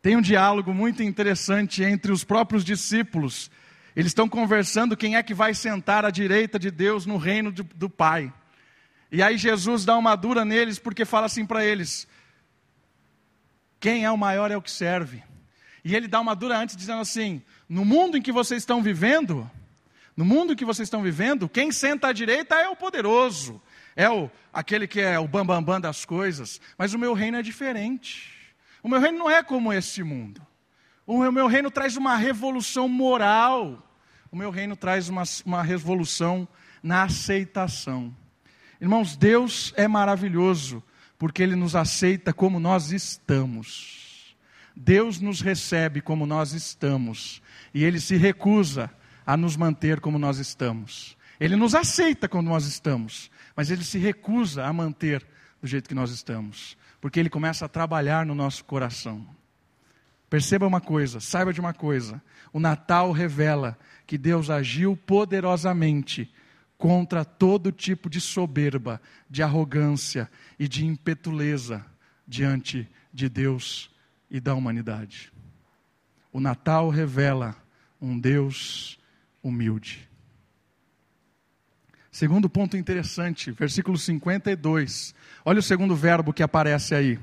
Tem 0.02 0.16
um 0.16 0.20
diálogo 0.20 0.74
muito 0.74 1.00
interessante 1.00 1.84
entre 1.84 2.10
os 2.10 2.24
próprios 2.24 2.64
discípulos. 2.64 3.52
Eles 3.98 4.10
estão 4.10 4.28
conversando 4.28 4.96
quem 4.96 5.16
é 5.16 5.22
que 5.24 5.34
vai 5.34 5.52
sentar 5.52 6.04
à 6.04 6.10
direita 6.10 6.56
de 6.56 6.70
Deus 6.70 7.04
no 7.04 7.16
reino 7.16 7.50
do, 7.50 7.64
do 7.64 7.90
Pai. 7.90 8.32
E 9.10 9.20
aí 9.20 9.36
Jesus 9.36 9.84
dá 9.84 9.96
uma 9.96 10.14
dura 10.14 10.44
neles 10.44 10.78
porque 10.78 11.04
fala 11.04 11.26
assim 11.26 11.44
para 11.44 11.64
eles: 11.64 12.06
quem 13.80 14.04
é 14.04 14.10
o 14.12 14.16
maior 14.16 14.52
é 14.52 14.56
o 14.56 14.62
que 14.62 14.70
serve. 14.70 15.24
E 15.84 15.96
ele 15.96 16.06
dá 16.06 16.20
uma 16.20 16.36
dura 16.36 16.56
antes 16.56 16.76
dizendo 16.76 17.00
assim: 17.00 17.42
no 17.68 17.84
mundo 17.84 18.16
em 18.16 18.22
que 18.22 18.30
vocês 18.30 18.62
estão 18.62 18.80
vivendo, 18.80 19.50
no 20.16 20.24
mundo 20.24 20.52
em 20.52 20.56
que 20.56 20.64
vocês 20.64 20.86
estão 20.86 21.02
vivendo, 21.02 21.48
quem 21.48 21.72
senta 21.72 22.06
à 22.06 22.12
direita 22.12 22.54
é 22.54 22.68
o 22.68 22.76
poderoso, 22.76 23.60
é 23.96 24.08
o 24.08 24.30
aquele 24.52 24.86
que 24.86 25.00
é 25.00 25.18
o 25.18 25.26
bambambam 25.26 25.64
bam, 25.64 25.72
bam 25.72 25.80
das 25.80 26.04
coisas. 26.04 26.60
Mas 26.78 26.94
o 26.94 26.98
meu 27.00 27.14
reino 27.14 27.36
é 27.36 27.42
diferente. 27.42 28.32
O 28.80 28.88
meu 28.88 29.00
reino 29.00 29.18
não 29.18 29.28
é 29.28 29.42
como 29.42 29.72
esse 29.72 30.04
mundo. 30.04 30.40
O 31.04 31.32
meu 31.32 31.48
reino 31.48 31.68
traz 31.68 31.96
uma 31.96 32.14
revolução 32.14 32.88
moral. 32.88 33.86
O 34.30 34.36
meu 34.36 34.50
reino 34.50 34.76
traz 34.76 35.08
uma, 35.08 35.22
uma 35.44 35.62
revolução 35.62 36.46
na 36.82 37.04
aceitação. 37.04 38.14
Irmãos, 38.80 39.16
Deus 39.16 39.72
é 39.76 39.88
maravilhoso, 39.88 40.82
porque 41.18 41.42
Ele 41.42 41.56
nos 41.56 41.74
aceita 41.74 42.32
como 42.32 42.60
nós 42.60 42.92
estamos. 42.92 44.36
Deus 44.76 45.20
nos 45.20 45.40
recebe 45.40 46.00
como 46.00 46.26
nós 46.26 46.52
estamos, 46.52 47.42
e 47.74 47.82
Ele 47.84 47.98
se 47.98 48.16
recusa 48.16 48.90
a 49.26 49.36
nos 49.36 49.56
manter 49.56 50.00
como 50.00 50.18
nós 50.18 50.38
estamos. 50.38 51.16
Ele 51.40 51.56
nos 51.56 51.74
aceita 51.74 52.28
como 52.28 52.48
nós 52.48 52.64
estamos, 52.64 53.30
mas 53.56 53.70
Ele 53.70 53.82
se 53.82 53.98
recusa 53.98 54.64
a 54.64 54.72
manter 54.72 55.26
do 55.60 55.66
jeito 55.66 55.88
que 55.88 55.94
nós 55.94 56.10
estamos 56.10 56.76
porque 57.00 57.20
ele 57.20 57.30
começa 57.30 57.64
a 57.64 57.68
trabalhar 57.68 58.26
no 58.26 58.34
nosso 58.34 58.64
coração. 58.64 59.26
Perceba 60.28 60.66
uma 60.66 60.80
coisa, 60.80 61.20
saiba 61.20 61.52
de 61.52 61.60
uma 61.60 61.72
coisa: 61.72 62.20
o 62.52 62.60
Natal 62.60 63.12
revela 63.12 63.78
que 64.08 64.16
Deus 64.16 64.48
agiu 64.48 64.96
poderosamente 64.96 66.32
contra 66.78 67.26
todo 67.26 67.70
tipo 67.70 68.08
de 68.08 68.22
soberba, 68.22 69.02
de 69.28 69.42
arrogância 69.42 70.30
e 70.58 70.66
de 70.66 70.86
impetuleza 70.86 71.84
diante 72.26 72.88
de 73.12 73.28
Deus 73.28 73.90
e 74.30 74.40
da 74.40 74.54
humanidade. 74.54 75.30
O 76.32 76.40
Natal 76.40 76.88
revela 76.88 77.54
um 78.00 78.18
Deus 78.18 78.98
humilde. 79.42 80.08
Segundo 82.10 82.48
ponto 82.48 82.78
interessante, 82.78 83.50
versículo 83.50 83.98
52. 83.98 85.14
Olha 85.44 85.58
o 85.58 85.62
segundo 85.62 85.94
verbo 85.94 86.32
que 86.32 86.42
aparece 86.42 86.94
aí. 86.94 87.20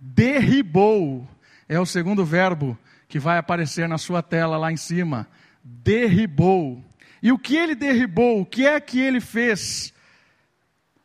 Derribou 0.00 1.28
é 1.68 1.78
o 1.78 1.86
segundo 1.86 2.24
verbo 2.24 2.76
que 3.06 3.20
vai 3.20 3.38
aparecer 3.38 3.88
na 3.88 3.96
sua 3.96 4.22
tela 4.22 4.56
lá 4.56 4.72
em 4.72 4.76
cima. 4.76 5.28
Derribou. 5.64 6.84
E 7.22 7.32
o 7.32 7.38
que 7.38 7.56
ele 7.56 7.74
derribou? 7.74 8.42
O 8.42 8.46
que 8.46 8.66
é 8.66 8.78
que 8.78 9.00
ele 9.00 9.18
fez? 9.18 9.94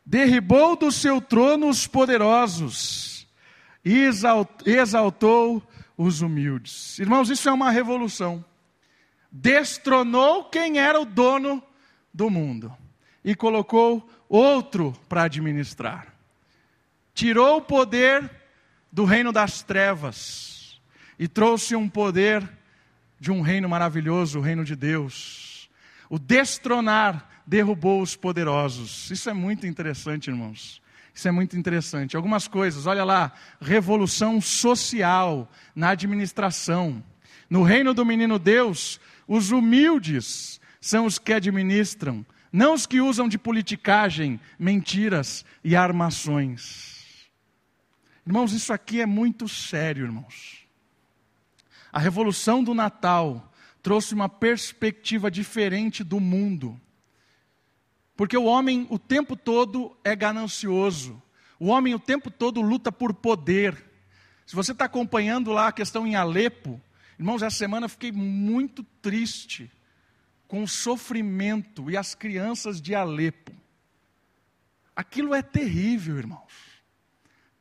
Derribou 0.04 0.76
do 0.76 0.92
seu 0.92 1.20
trono 1.20 1.68
os 1.68 1.86
poderosos, 1.86 3.26
exaltou 4.66 5.62
os 5.96 6.20
humildes. 6.20 6.98
Irmãos, 6.98 7.30
isso 7.30 7.48
é 7.48 7.52
uma 7.52 7.70
revolução. 7.70 8.44
Destronou 9.32 10.44
quem 10.44 10.78
era 10.78 11.00
o 11.00 11.04
dono 11.04 11.62
do 12.12 12.28
mundo 12.28 12.76
e 13.24 13.34
colocou 13.34 14.06
outro 14.28 14.92
para 15.08 15.22
administrar. 15.22 16.12
Tirou 17.14 17.58
o 17.58 17.62
poder 17.62 18.30
do 18.90 19.04
reino 19.04 19.32
das 19.32 19.62
trevas 19.62 20.80
e 21.18 21.28
trouxe 21.28 21.76
um 21.76 21.88
poder 21.88 22.46
de 23.20 23.30
um 23.30 23.42
reino 23.42 23.68
maravilhoso, 23.68 24.38
o 24.38 24.42
reino 24.42 24.64
de 24.64 24.74
Deus. 24.74 25.68
O 26.08 26.18
destronar 26.18 27.28
derrubou 27.46 28.00
os 28.00 28.16
poderosos. 28.16 29.10
Isso 29.10 29.28
é 29.28 29.34
muito 29.34 29.66
interessante, 29.66 30.30
irmãos. 30.30 30.80
Isso 31.14 31.28
é 31.28 31.30
muito 31.30 31.56
interessante. 31.56 32.16
Algumas 32.16 32.48
coisas, 32.48 32.86
olha 32.86 33.04
lá, 33.04 33.32
revolução 33.60 34.40
social 34.40 35.50
na 35.74 35.90
administração. 35.90 37.04
No 37.48 37.62
reino 37.62 37.92
do 37.92 38.06
menino 38.06 38.38
Deus, 38.38 38.98
os 39.28 39.50
humildes 39.50 40.60
são 40.80 41.04
os 41.04 41.18
que 41.18 41.34
administram, 41.34 42.24
não 42.50 42.72
os 42.72 42.86
que 42.86 43.00
usam 43.00 43.28
de 43.28 43.36
politicagem, 43.36 44.40
mentiras 44.58 45.44
e 45.62 45.76
armações. 45.76 47.28
Irmãos, 48.26 48.52
isso 48.52 48.72
aqui 48.72 49.00
é 49.00 49.06
muito 49.06 49.46
sério, 49.48 50.04
irmãos. 50.04 50.59
A 51.92 51.98
revolução 51.98 52.62
do 52.62 52.74
Natal 52.74 53.52
trouxe 53.82 54.14
uma 54.14 54.28
perspectiva 54.28 55.30
diferente 55.30 56.04
do 56.04 56.20
mundo. 56.20 56.80
Porque 58.16 58.36
o 58.36 58.44
homem 58.44 58.86
o 58.90 58.98
tempo 58.98 59.34
todo 59.34 59.96
é 60.04 60.14
ganancioso. 60.14 61.20
O 61.58 61.68
homem 61.68 61.94
o 61.94 61.98
tempo 61.98 62.30
todo 62.30 62.60
luta 62.60 62.92
por 62.92 63.14
poder. 63.14 63.90
Se 64.46 64.54
você 64.54 64.72
está 64.72 64.84
acompanhando 64.84 65.52
lá 65.52 65.68
a 65.68 65.72
questão 65.72 66.06
em 66.06 66.14
Alepo, 66.14 66.80
irmãos, 67.18 67.42
essa 67.42 67.56
semana 67.56 67.86
eu 67.86 67.90
fiquei 67.90 68.12
muito 68.12 68.84
triste 69.00 69.70
com 70.46 70.62
o 70.62 70.68
sofrimento 70.68 71.90
e 71.90 71.96
as 71.96 72.14
crianças 72.14 72.80
de 72.80 72.94
Alepo. 72.94 73.52
Aquilo 74.94 75.34
é 75.34 75.40
terrível, 75.40 76.18
irmãos. 76.18 76.52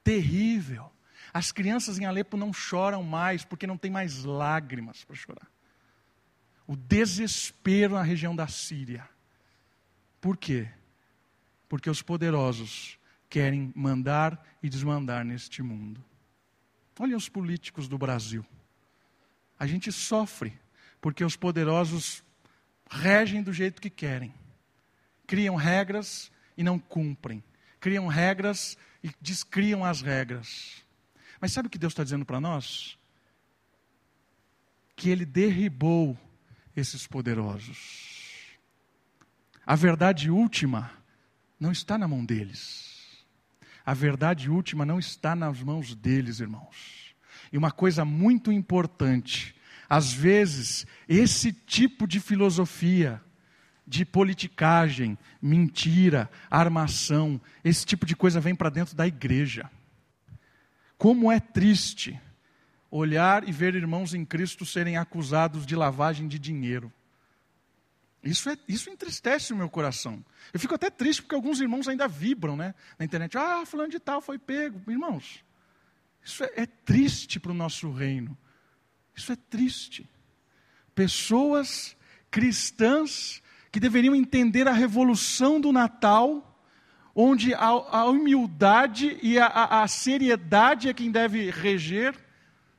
Terrível. 0.03 0.91
As 1.33 1.51
crianças 1.51 1.99
em 1.99 2.05
Alepo 2.05 2.37
não 2.37 2.51
choram 2.51 3.03
mais 3.03 3.43
porque 3.43 3.67
não 3.67 3.77
tem 3.77 3.91
mais 3.91 4.23
lágrimas 4.23 5.03
para 5.03 5.15
chorar. 5.15 5.47
O 6.65 6.75
desespero 6.75 7.95
na 7.95 8.03
região 8.03 8.35
da 8.35 8.47
Síria. 8.47 9.07
Por 10.21 10.37
quê? 10.37 10.67
Porque 11.67 11.89
os 11.89 12.01
poderosos 12.01 12.99
querem 13.29 13.71
mandar 13.75 14.43
e 14.61 14.69
desmandar 14.69 15.23
neste 15.23 15.61
mundo. 15.61 16.03
Olha 16.99 17.15
os 17.15 17.29
políticos 17.29 17.87
do 17.87 17.97
Brasil. 17.97 18.45
A 19.57 19.65
gente 19.65 19.91
sofre 19.91 20.53
porque 20.99 21.23
os 21.23 21.35
poderosos 21.35 22.23
regem 22.89 23.41
do 23.41 23.53
jeito 23.53 23.81
que 23.81 23.89
querem. 23.89 24.33
Criam 25.25 25.55
regras 25.55 26.31
e 26.57 26.63
não 26.63 26.77
cumprem. 26.77 27.43
Criam 27.79 28.07
regras 28.07 28.77
e 29.01 29.11
descriam 29.21 29.85
as 29.85 30.01
regras. 30.01 30.83
Mas 31.39 31.51
sabe 31.51 31.67
o 31.67 31.69
que 31.69 31.77
Deus 31.77 31.93
está 31.93 32.03
dizendo 32.03 32.25
para 32.25 32.39
nós? 32.39 32.97
Que 34.95 35.09
Ele 35.09 35.25
derribou 35.25 36.17
esses 36.75 37.07
poderosos. 37.07 38.57
A 39.65 39.75
verdade 39.75 40.29
última 40.29 40.91
não 41.59 41.71
está 41.71 41.97
na 41.97 42.07
mão 42.07 42.25
deles. 42.25 43.25
A 43.85 43.93
verdade 43.93 44.49
última 44.49 44.85
não 44.85 44.99
está 44.99 45.35
nas 45.35 45.61
mãos 45.61 45.95
deles, 45.95 46.39
irmãos. 46.39 47.15
E 47.51 47.57
uma 47.57 47.71
coisa 47.71 48.03
muito 48.03 48.51
importante 48.51 49.55
às 49.89 50.13
vezes, 50.13 50.85
esse 51.07 51.51
tipo 51.51 52.07
de 52.07 52.19
filosofia, 52.19 53.19
de 53.87 54.05
politicagem, 54.05 55.17
mentira, 55.41 56.29
armação, 56.49 57.41
esse 57.63 57.83
tipo 57.83 58.05
de 58.05 58.15
coisa 58.15 58.39
vem 58.39 58.53
para 58.53 58.69
dentro 58.69 58.95
da 58.95 59.07
igreja. 59.07 59.67
Como 60.99 61.31
é 61.31 61.39
triste 61.39 62.19
olhar 62.91 63.47
e 63.47 63.53
ver 63.53 63.73
irmãos 63.73 64.13
em 64.13 64.25
Cristo 64.25 64.65
serem 64.65 64.97
acusados 64.97 65.65
de 65.65 65.73
lavagem 65.73 66.27
de 66.27 66.37
dinheiro. 66.37 66.91
Isso, 68.21 68.49
é, 68.49 68.57
isso 68.67 68.89
entristece 68.89 69.53
o 69.53 69.55
meu 69.55 69.69
coração. 69.69 70.23
Eu 70.51 70.59
fico 70.59 70.75
até 70.75 70.89
triste 70.89 71.21
porque 71.21 71.35
alguns 71.35 71.61
irmãos 71.61 71.87
ainda 71.87 72.05
vibram 72.05 72.57
né, 72.57 72.75
na 72.97 73.05
internet. 73.05 73.37
Ah, 73.37 73.65
fulano 73.65 73.89
de 73.89 73.97
tal 73.97 74.19
foi 74.19 74.37
pego. 74.37 74.91
Irmãos, 74.91 75.41
isso 76.21 76.43
é, 76.43 76.51
é 76.57 76.65
triste 76.65 77.39
para 77.39 77.51
o 77.51 77.55
nosso 77.55 77.89
reino. 77.93 78.37
Isso 79.15 79.31
é 79.31 79.37
triste. 79.37 80.05
Pessoas 80.93 81.95
cristãs 82.29 83.41
que 83.71 83.79
deveriam 83.79 84.13
entender 84.13 84.67
a 84.67 84.73
revolução 84.73 85.61
do 85.61 85.71
Natal, 85.71 86.48
onde 87.21 87.53
a, 87.53 87.65
a 87.65 88.05
humildade 88.05 89.19
e 89.21 89.37
a, 89.37 89.45
a, 89.45 89.83
a 89.83 89.87
seriedade 89.89 90.87
é 90.87 90.93
quem 90.93 91.11
deve 91.11 91.49
reger, 91.49 92.15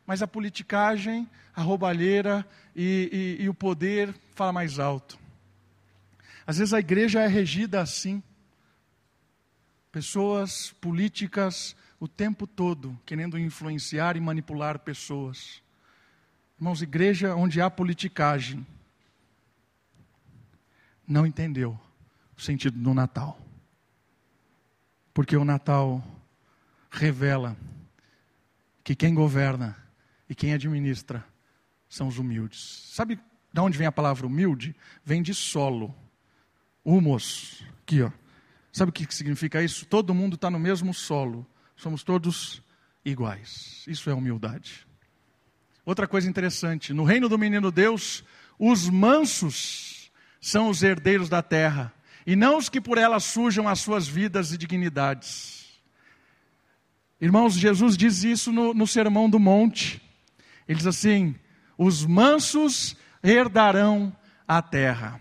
mas 0.06 0.22
a 0.22 0.26
politicagem, 0.26 1.28
a 1.54 1.60
roubalheira 1.60 2.46
e, 2.74 3.36
e, 3.38 3.44
e 3.44 3.48
o 3.50 3.54
poder 3.54 4.14
fala 4.34 4.50
mais 4.50 4.78
alto. 4.78 5.18
Às 6.46 6.56
vezes 6.56 6.72
a 6.72 6.80
igreja 6.80 7.20
é 7.20 7.26
regida 7.26 7.82
assim. 7.82 8.22
Pessoas 9.92 10.72
políticas 10.80 11.76
o 11.98 12.08
tempo 12.08 12.46
todo 12.46 12.98
querendo 13.04 13.38
influenciar 13.38 14.16
e 14.16 14.20
manipular 14.20 14.78
pessoas. 14.78 15.62
Irmãos, 16.58 16.80
igreja 16.80 17.34
onde 17.34 17.60
há 17.60 17.68
politicagem 17.68 18.66
não 21.06 21.26
entendeu 21.26 21.78
o 22.38 22.40
sentido 22.40 22.78
do 22.78 22.94
Natal. 22.94 23.49
Porque 25.12 25.36
o 25.36 25.44
Natal 25.44 26.04
revela 26.90 27.56
que 28.82 28.94
quem 28.94 29.14
governa 29.14 29.76
e 30.28 30.34
quem 30.34 30.52
administra 30.52 31.24
são 31.88 32.08
os 32.08 32.18
humildes. 32.18 32.88
Sabe 32.92 33.18
de 33.52 33.60
onde 33.60 33.76
vem 33.76 33.86
a 33.86 33.92
palavra 33.92 34.26
humilde? 34.26 34.74
Vem 35.04 35.22
de 35.22 35.34
solo. 35.34 35.94
Humus. 36.84 37.64
Aqui, 37.82 38.02
ó. 38.02 38.10
Sabe 38.72 38.90
o 38.90 38.92
que 38.92 39.12
significa 39.14 39.62
isso? 39.62 39.84
Todo 39.86 40.14
mundo 40.14 40.34
está 40.34 40.48
no 40.48 40.58
mesmo 40.58 40.94
solo. 40.94 41.46
Somos 41.76 42.04
todos 42.04 42.62
iguais. 43.04 43.84
Isso 43.86 44.08
é 44.08 44.14
humildade. 44.14 44.86
Outra 45.84 46.06
coisa 46.06 46.28
interessante: 46.28 46.92
no 46.92 47.04
reino 47.04 47.28
do 47.28 47.38
menino 47.38 47.72
Deus, 47.72 48.22
os 48.58 48.88
mansos 48.88 50.10
são 50.40 50.68
os 50.68 50.82
herdeiros 50.82 51.28
da 51.28 51.42
terra, 51.42 51.92
e 52.26 52.36
não 52.36 52.58
os 52.58 52.68
que 52.68 52.80
por 52.80 52.98
ela 52.98 53.20
sujam 53.20 53.68
as 53.68 53.80
suas 53.80 54.06
vidas 54.06 54.52
e 54.52 54.58
dignidades. 54.58 55.80
Irmãos, 57.20 57.54
Jesus 57.54 57.96
diz 57.96 58.24
isso 58.24 58.52
no, 58.52 58.72
no 58.72 58.86
Sermão 58.86 59.28
do 59.28 59.38
Monte. 59.38 60.00
Ele 60.66 60.78
diz 60.78 60.86
assim: 60.86 61.34
os 61.76 62.04
mansos 62.04 62.96
herdarão 63.22 64.14
a 64.46 64.62
terra. 64.62 65.20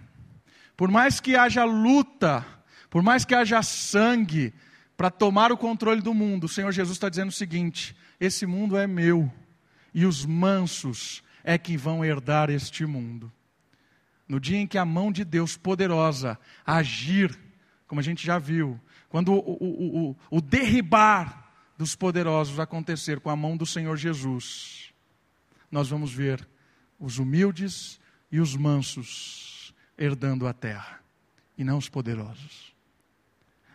Por 0.78 0.90
mais 0.90 1.20
que 1.20 1.36
haja 1.36 1.66
luta, 1.66 2.46
por 2.90 3.04
mais 3.04 3.26
que 3.26 3.36
haja 3.36 3.62
sangue 3.62 4.54
para 4.96 5.10
tomar 5.10 5.52
o 5.52 5.58
controle 5.58 6.02
do 6.02 6.14
mundo, 6.14 6.46
o 6.46 6.50
Senhor 6.50 6.72
Jesus 6.72 6.96
está 6.96 7.10
dizendo 7.10 7.30
o 7.30 7.34
seguinte: 7.34 7.96
esse 8.20 8.46
mundo 8.46 8.78
é 8.78 8.88
meu, 8.88 9.32
e 9.94 10.06
os 10.06 10.26
mansos 10.26 11.22
é 11.44 11.58
que 11.58 11.76
vão 11.76 12.04
herdar 12.04 12.50
este 12.50 12.86
mundo. 12.86 13.32
No 14.30 14.40
dia 14.40 14.58
em 14.58 14.68
que 14.68 14.78
a 14.78 14.86
mão 14.86 15.12
de 15.12 15.26
Deus 15.26 15.58
poderosa 15.58 16.40
agir, 16.64 17.38
como 17.88 18.00
a 18.00 18.04
gente 18.04 18.24
já 18.24 18.38
viu, 18.38 18.80
quando 19.10 19.34
o, 19.34 19.40
o, 19.40 20.10
o, 20.10 20.18
o 20.30 20.40
derribar 20.40 21.52
dos 21.76 21.96
poderosos 21.96 22.60
acontecer 22.60 23.20
com 23.20 23.32
a 23.32 23.36
mão 23.36 23.58
do 23.58 23.66
Senhor 23.66 23.98
Jesus, 23.98 24.94
nós 25.72 25.90
vamos 25.90 26.14
ver 26.14 26.48
os 27.00 27.18
humildes 27.18 28.00
e 28.32 28.40
os 28.40 28.56
mansos 28.56 29.74
herdando 29.98 30.48
a 30.48 30.54
terra, 30.54 31.02
e 31.58 31.64
não 31.64 31.80
os 31.80 31.90
poderosos. 31.90 32.72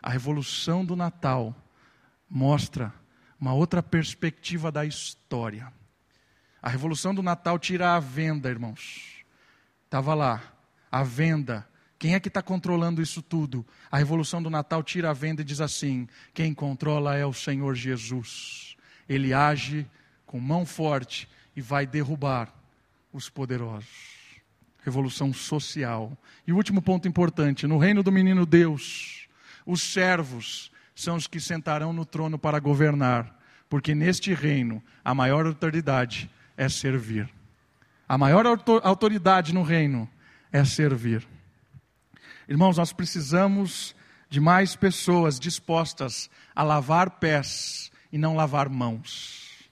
A 0.01 0.11
revolução 0.11 0.85
do 0.85 0.95
Natal 0.95 1.55
mostra 2.31 2.95
uma 3.40 3.53
outra 3.53 3.83
perspectiva 3.83 4.71
da 4.71 4.85
história. 4.85 5.73
A 6.62 6.69
revolução 6.69 7.14
do 7.14 7.23
Natal 7.23 7.59
tira 7.59 7.97
a 7.97 8.01
venda, 8.01 8.49
irmãos. 8.49 9.13
Estava 9.85 10.14
lá, 10.14 10.42
a 10.90 11.03
venda. 11.03 11.66
Quem 11.99 12.14
é 12.14 12.20
que 12.20 12.29
está 12.29 12.42
controlando 12.42 13.01
isso 13.01 13.23
tudo? 13.23 13.64
A 13.90 13.99
revolução 13.99 14.42
do 14.42 14.51
Natal 14.51 14.83
tira 14.83 15.11
a 15.11 15.14
venda 15.14 15.42
e 15.42 15.44
diz 15.44 15.61
assim: 15.61 16.09
quem 16.33 16.53
controla 16.53 17.16
é 17.16 17.25
o 17.25 17.33
Senhor 17.33 17.75
Jesus. 17.75 18.77
Ele 19.09 19.33
age 19.33 19.87
com 20.27 20.40
mão 20.40 20.66
forte 20.66 21.29
e 21.55 21.61
vai 21.61 21.87
derrubar 21.87 22.53
os 23.12 23.29
poderosos 23.29 24.25
revolução 24.85 25.33
social. 25.33 26.16
E 26.47 26.53
o 26.53 26.57
último 26.57 26.83
ponto 26.83 27.09
importante: 27.09 27.66
no 27.66 27.79
reino 27.79 28.03
do 28.03 28.12
menino 28.12 28.44
Deus, 28.44 29.27
os 29.66 29.81
servos 29.83 30.70
são 30.94 31.16
os 31.16 31.27
que 31.27 31.40
sentarão 31.40 31.92
no 31.92 32.05
trono 32.05 32.38
para 32.38 32.61
governar, 32.61 33.37
porque 33.68 33.94
neste 33.94 34.33
reino 34.35 34.83
a 35.05 35.14
maior 35.14 35.47
autoridade 35.47 36.31
é 36.57 36.68
servir. 36.68 37.29
A 38.09 38.19
maior 38.19 38.45
autoridade 38.83 39.55
no 39.55 39.62
reino 39.62 40.09
é 40.53 40.64
servir. 40.64 41.27
Irmãos, 42.49 42.77
nós 42.77 42.93
precisamos 42.93 43.95
de 44.29 44.40
mais 44.40 44.77
pessoas 44.77 45.40
dispostas 45.40 46.29
a 46.55 46.62
lavar 46.62 47.19
pés 47.19 47.90
e 48.12 48.19
não 48.19 48.37
lavar 48.37 48.69
mãos. 48.69 49.69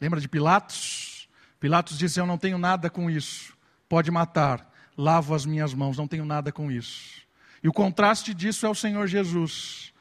Lembra 0.00 0.20
de 0.20 0.28
Pilatos? 0.28 1.28
Pilatos 1.60 1.98
disse: 1.98 2.18
Eu 2.18 2.26
não 2.26 2.38
tenho 2.38 2.58
nada 2.58 2.88
com 2.88 3.10
isso 3.10 3.56
pode 3.88 4.10
matar, 4.10 4.72
lavo 4.96 5.34
as 5.34 5.46
minhas 5.46 5.74
mãos, 5.74 5.96
não 5.96 6.08
tenho 6.08 6.24
nada 6.24 6.52
com 6.52 6.70
isso. 6.70 7.22
E 7.62 7.68
o 7.68 7.72
contraste 7.72 8.34
disso 8.34 8.66
é 8.66 8.68
o 8.68 8.74
Senhor 8.74 9.06
Jesus. 9.06 9.92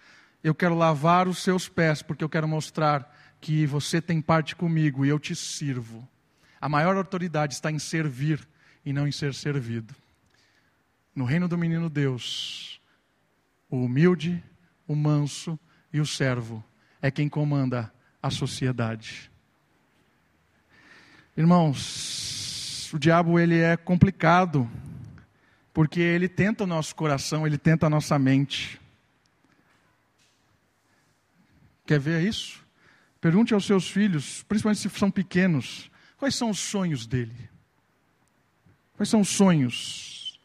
Eu 0.44 0.54
quero 0.54 0.76
lavar 0.76 1.28
os 1.28 1.40
seus 1.40 1.68
pés, 1.68 2.02
porque 2.02 2.24
eu 2.24 2.30
quero 2.30 2.48
mostrar 2.48 3.12
que 3.42 3.66
você 3.66 4.02
tem 4.02 4.22
parte 4.22 4.56
comigo 4.56 5.06
e 5.06 5.10
eu 5.10 5.20
te 5.20 5.36
sirvo. 5.36 6.08
A 6.60 6.70
maior 6.70 6.96
autoridade 6.96 7.54
está 7.54 7.72
em 7.72 7.80
servir 7.80 8.48
e 8.86 8.94
não 8.94 9.08
em 9.08 9.12
ser 9.12 9.34
servido. 9.34 9.94
No 11.16 11.26
reino 11.26 11.48
do 11.48 11.58
menino 11.58 11.90
Deus, 11.90 12.80
o 13.70 13.78
humilde, 13.78 14.44
o 14.88 14.96
manso 14.96 15.60
e 15.92 16.00
o 16.00 16.06
servo 16.06 16.64
é 17.02 17.10
quem 17.10 17.30
comanda 17.30 17.92
a 18.22 18.30
sociedade. 18.30 19.32
Irmãos, 21.38 22.92
o 22.94 23.00
diabo 23.00 23.40
ele 23.40 23.60
é 23.60 23.76
complicado, 23.76 24.70
porque 25.74 26.00
ele 26.00 26.30
tenta 26.30 26.64
o 26.64 26.68
nosso 26.68 26.96
coração, 26.96 27.46
ele 27.46 27.58
tenta 27.58 27.88
a 27.88 27.90
nossa 27.90 28.18
mente. 28.18 28.80
Quer 31.86 32.00
ver 32.00 32.22
isso? 32.28 32.66
Pergunte 33.20 33.54
aos 33.54 33.66
seus 33.66 33.90
filhos, 33.90 34.44
principalmente 34.44 34.80
se 34.80 34.90
são 34.90 35.12
pequenos, 35.12 35.92
quais 36.18 36.36
são 36.36 36.50
os 36.50 36.60
sonhos 36.60 37.06
dele? 37.06 37.50
Quais 38.96 39.10
são 39.10 39.22
os 39.22 39.30
sonhos? 39.30 40.40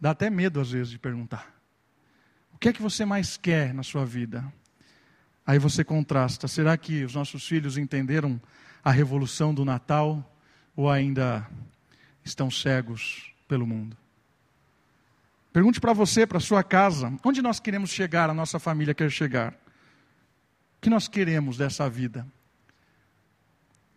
Dá 0.00 0.10
até 0.10 0.30
medo 0.30 0.60
às 0.60 0.70
vezes 0.70 0.90
de 0.90 0.98
perguntar. 0.98 1.54
O 2.52 2.58
que 2.58 2.68
é 2.68 2.72
que 2.72 2.82
você 2.82 3.04
mais 3.04 3.36
quer 3.36 3.74
na 3.74 3.82
sua 3.82 4.04
vida? 4.04 4.44
Aí 5.46 5.58
você 5.58 5.84
contrasta. 5.84 6.48
Será 6.48 6.76
que 6.76 7.04
os 7.04 7.14
nossos 7.14 7.46
filhos 7.46 7.76
entenderam 7.76 8.40
a 8.82 8.90
revolução 8.90 9.54
do 9.54 9.64
Natal? 9.64 10.30
ou 10.76 10.90
ainda 10.90 11.48
estão 12.24 12.50
cegos 12.50 13.32
pelo 13.46 13.66
mundo? 13.66 13.96
Pergunte 15.52 15.80
para 15.80 15.92
você, 15.92 16.26
para 16.26 16.40
sua 16.40 16.64
casa, 16.64 17.12
onde 17.24 17.40
nós 17.40 17.60
queremos 17.60 17.90
chegar, 17.90 18.28
a 18.28 18.34
nossa 18.34 18.58
família 18.58 18.94
quer 18.94 19.10
chegar? 19.10 19.52
O 19.52 20.80
que 20.80 20.90
nós 20.90 21.06
queremos 21.06 21.56
dessa 21.56 21.88
vida? 21.88 22.26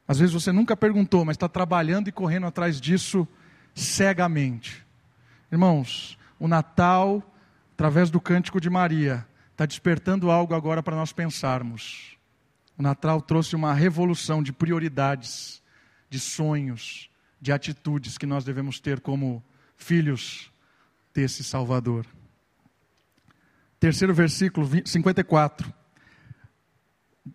Às 0.07 0.19
vezes 0.19 0.33
você 0.33 0.51
nunca 0.51 0.77
perguntou, 0.77 1.25
mas 1.25 1.35
está 1.35 1.49
trabalhando 1.49 2.07
e 2.07 2.11
correndo 2.11 2.47
atrás 2.47 2.79
disso 2.79 3.27
cegamente. 3.75 4.85
Irmãos, 5.51 6.17
o 6.39 6.47
Natal, 6.47 7.21
através 7.73 8.09
do 8.09 8.21
cântico 8.21 8.61
de 8.61 8.69
Maria, 8.69 9.27
está 9.51 9.65
despertando 9.65 10.31
algo 10.31 10.53
agora 10.53 10.81
para 10.81 10.95
nós 10.95 11.11
pensarmos. 11.11 12.17
O 12.77 12.83
Natal 12.83 13.21
trouxe 13.21 13.55
uma 13.55 13.73
revolução 13.73 14.41
de 14.41 14.53
prioridades 14.53 15.61
de 16.09 16.19
sonhos, 16.19 17.09
de 17.41 17.51
atitudes 17.51 18.17
que 18.17 18.25
nós 18.25 18.45
devemos 18.45 18.79
ter 18.79 19.01
como 19.01 19.43
filhos 19.75 20.51
desse 21.13 21.43
Salvador. 21.43 22.05
Terceiro 23.79 24.13
versículo, 24.13 24.67
54. 24.85 25.73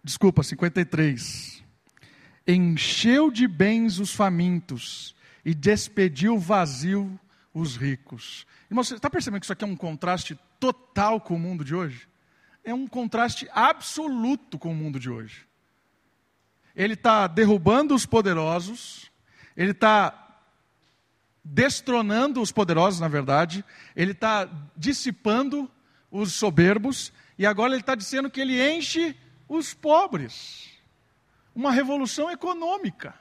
Desculpa, 0.03 0.43
53. 0.43 1.62
Encheu 2.47 3.31
de 3.31 3.47
bens 3.47 3.99
os 3.99 4.13
famintos 4.13 5.15
e 5.45 5.55
despediu 5.55 6.39
vazio 6.39 7.19
os 7.55 7.77
ricos. 7.77 8.47
Irmão, 8.71 8.83
você 8.83 8.95
está 8.95 9.11
percebendo 9.11 9.41
que 9.41 9.47
isso 9.47 9.53
aqui 9.53 9.65
é 9.65 9.69
um 9.69 9.77
contraste 9.77 10.39
total 10.59 11.21
com 11.21 11.35
o 11.35 11.39
mundo 11.39 11.65
de 11.65 11.75
hoje? 11.75 12.09
É 12.65 12.73
um 12.73 12.87
contraste 12.87 13.49
absoluto 13.53 14.59
com 14.59 14.73
o 14.73 14.75
mundo 14.75 14.99
de 14.99 15.11
hoje 15.11 15.47
ele 16.75 16.95
está 16.95 17.27
derrubando 17.27 17.95
os 17.95 18.07
poderosos, 18.07 19.11
ele 19.57 19.73
está 19.73 20.19
destronando 21.45 22.41
os 22.41 22.53
poderosos, 22.53 23.01
na 23.01 23.09
verdade, 23.09 23.65
ele 23.95 24.13
está 24.13 24.49
dissipando 24.77 25.71
os 26.11 26.33
soberbos, 26.33 27.13
e 27.39 27.47
agora 27.47 27.73
ele 27.73 27.81
está 27.81 27.95
dizendo 27.95 28.31
que 28.31 28.41
ele 28.41 28.63
enche 28.75 29.17
os 29.49 29.75
pobres. 29.75 30.71
Uma 31.55 31.71
revolução 31.71 32.31
econômica. 32.31 33.15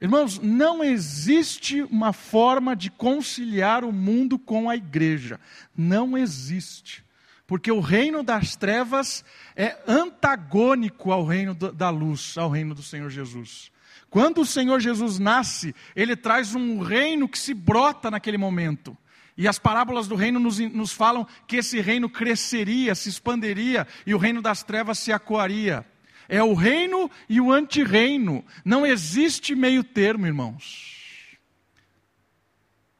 Irmãos, 0.00 0.38
não 0.38 0.84
existe 0.84 1.82
uma 1.82 2.12
forma 2.12 2.76
de 2.76 2.90
conciliar 2.90 3.84
o 3.84 3.92
mundo 3.92 4.38
com 4.38 4.68
a 4.68 4.76
igreja. 4.76 5.40
Não 5.74 6.18
existe. 6.18 7.02
Porque 7.46 7.70
o 7.70 7.80
reino 7.80 8.22
das 8.22 8.56
trevas 8.56 9.24
é 9.56 9.78
antagônico 9.86 11.10
ao 11.10 11.24
reino 11.24 11.54
da 11.54 11.90
luz, 11.90 12.36
ao 12.36 12.50
reino 12.50 12.74
do 12.74 12.82
Senhor 12.82 13.08
Jesus. 13.08 13.70
Quando 14.10 14.42
o 14.42 14.46
Senhor 14.46 14.78
Jesus 14.80 15.18
nasce, 15.18 15.74
ele 15.96 16.14
traz 16.14 16.54
um 16.54 16.80
reino 16.80 17.28
que 17.28 17.38
se 17.38 17.54
brota 17.54 18.10
naquele 18.10 18.38
momento. 18.38 18.96
E 19.36 19.48
as 19.48 19.58
parábolas 19.58 20.06
do 20.06 20.14
reino 20.14 20.38
nos, 20.38 20.58
nos 20.58 20.92
falam 20.92 21.26
que 21.46 21.56
esse 21.56 21.80
reino 21.80 22.08
cresceria, 22.08 22.94
se 22.94 23.08
expanderia 23.08 23.86
e 24.06 24.14
o 24.14 24.18
reino 24.18 24.40
das 24.40 24.62
trevas 24.62 24.98
se 24.98 25.12
acuaria. 25.12 25.84
É 26.28 26.42
o 26.42 26.54
reino 26.54 27.10
e 27.28 27.40
o 27.40 27.52
antirreino. 27.52 28.44
Não 28.64 28.86
existe 28.86 29.54
meio 29.54 29.82
termo, 29.84 30.26
irmãos. 30.26 31.36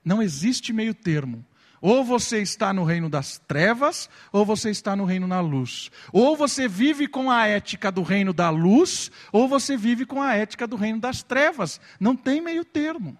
Não 0.04 0.22
existe 0.22 0.72
meio 0.72 0.94
termo. 0.94 1.44
Ou 1.80 2.02
você 2.02 2.40
está 2.40 2.72
no 2.72 2.82
reino 2.82 3.10
das 3.10 3.38
trevas, 3.46 4.08
ou 4.32 4.44
você 4.44 4.70
está 4.70 4.96
no 4.96 5.04
reino 5.04 5.26
na 5.26 5.40
luz. 5.40 5.90
Ou 6.12 6.34
você 6.34 6.66
vive 6.66 7.06
com 7.06 7.30
a 7.30 7.46
ética 7.46 7.92
do 7.92 8.02
reino 8.02 8.32
da 8.32 8.48
luz, 8.48 9.10
ou 9.30 9.46
você 9.46 9.76
vive 9.76 10.06
com 10.06 10.22
a 10.22 10.34
ética 10.34 10.66
do 10.66 10.76
reino 10.76 10.98
das 10.98 11.22
trevas. 11.22 11.78
Não 12.00 12.16
tem 12.16 12.40
meio 12.40 12.64
termo. 12.64 13.18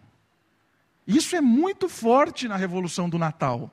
Isso 1.07 1.37
é 1.37 1.41
muito 1.41 1.89
forte 1.91 2.49
na 2.49 2.57
revolução 2.57 3.09
do 3.09 3.19
Natal. 3.19 3.71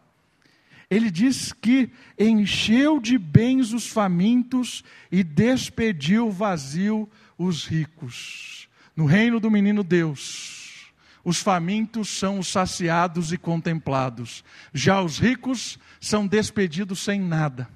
Ele 0.91 1.09
diz 1.09 1.53
que 1.53 1.89
encheu 2.19 2.99
de 2.99 3.17
bens 3.17 3.71
os 3.71 3.87
famintos 3.87 4.83
e 5.09 5.23
despediu 5.23 6.29
vazio 6.29 7.09
os 7.37 7.65
ricos. 7.65 8.67
No 8.93 9.05
reino 9.05 9.39
do 9.39 9.49
menino 9.49 9.85
Deus, 9.85 10.91
os 11.23 11.39
famintos 11.39 12.09
são 12.09 12.39
os 12.39 12.49
saciados 12.49 13.31
e 13.31 13.37
contemplados, 13.37 14.43
já 14.73 15.01
os 15.01 15.17
ricos 15.17 15.79
são 16.01 16.27
despedidos 16.27 16.99
sem 16.99 17.21
nada. 17.21 17.69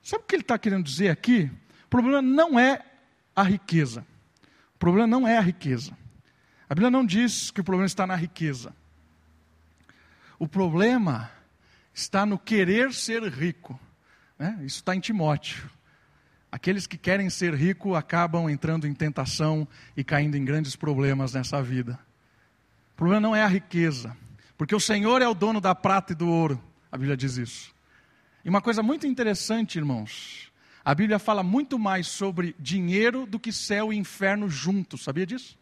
Sabe 0.00 0.22
o 0.22 0.26
que 0.28 0.36
ele 0.36 0.42
está 0.42 0.56
querendo 0.56 0.84
dizer 0.84 1.08
aqui? 1.08 1.50
O 1.86 1.88
problema 1.88 2.22
não 2.22 2.56
é 2.56 2.84
a 3.34 3.42
riqueza. 3.42 4.06
O 4.76 4.78
problema 4.78 5.08
não 5.08 5.26
é 5.26 5.38
a 5.38 5.40
riqueza. 5.40 5.90
A 6.68 6.74
Bíblia 6.74 6.90
não 6.90 7.04
diz 7.04 7.50
que 7.50 7.60
o 7.60 7.64
problema 7.64 7.86
está 7.86 8.06
na 8.06 8.14
riqueza. 8.14 8.72
O 10.38 10.46
problema 10.46 11.35
está 11.96 12.26
no 12.26 12.38
querer 12.38 12.92
ser 12.92 13.22
rico. 13.22 13.80
Né? 14.38 14.58
Isso 14.60 14.76
está 14.76 14.94
em 14.94 15.00
Timóteo. 15.00 15.70
Aqueles 16.52 16.86
que 16.86 16.98
querem 16.98 17.30
ser 17.30 17.54
rico 17.54 17.94
acabam 17.94 18.50
entrando 18.50 18.86
em 18.86 18.94
tentação 18.94 19.66
e 19.96 20.04
caindo 20.04 20.36
em 20.36 20.44
grandes 20.44 20.76
problemas 20.76 21.32
nessa 21.32 21.62
vida. 21.62 21.98
O 22.92 22.96
problema 22.96 23.20
não 23.20 23.34
é 23.34 23.42
a 23.42 23.48
riqueza, 23.48 24.16
porque 24.56 24.74
o 24.74 24.80
Senhor 24.80 25.22
é 25.22 25.28
o 25.28 25.34
dono 25.34 25.60
da 25.60 25.74
prata 25.74 26.12
e 26.12 26.16
do 26.16 26.28
ouro. 26.28 26.62
A 26.92 26.98
Bíblia 26.98 27.16
diz 27.16 27.38
isso. 27.38 27.74
E 28.44 28.48
uma 28.48 28.60
coisa 28.60 28.82
muito 28.82 29.06
interessante, 29.06 29.76
irmãos, 29.76 30.52
a 30.84 30.94
Bíblia 30.94 31.18
fala 31.18 31.42
muito 31.42 31.78
mais 31.78 32.06
sobre 32.06 32.54
dinheiro 32.58 33.26
do 33.26 33.40
que 33.40 33.52
céu 33.52 33.92
e 33.92 33.96
inferno 33.96 34.48
juntos, 34.48 35.02
sabia 35.02 35.26
disso? 35.26 35.58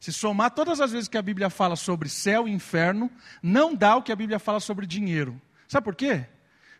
Se 0.00 0.12
somar 0.12 0.50
todas 0.50 0.80
as 0.80 0.92
vezes 0.92 1.08
que 1.08 1.18
a 1.18 1.22
Bíblia 1.22 1.50
fala 1.50 1.76
sobre 1.76 2.08
céu 2.08 2.48
e 2.48 2.52
inferno, 2.52 3.10
não 3.42 3.74
dá 3.74 3.96
o 3.96 4.02
que 4.02 4.12
a 4.12 4.16
Bíblia 4.16 4.38
fala 4.38 4.60
sobre 4.60 4.86
dinheiro. 4.86 5.40
Sabe 5.68 5.84
por 5.84 5.94
quê? 5.94 6.26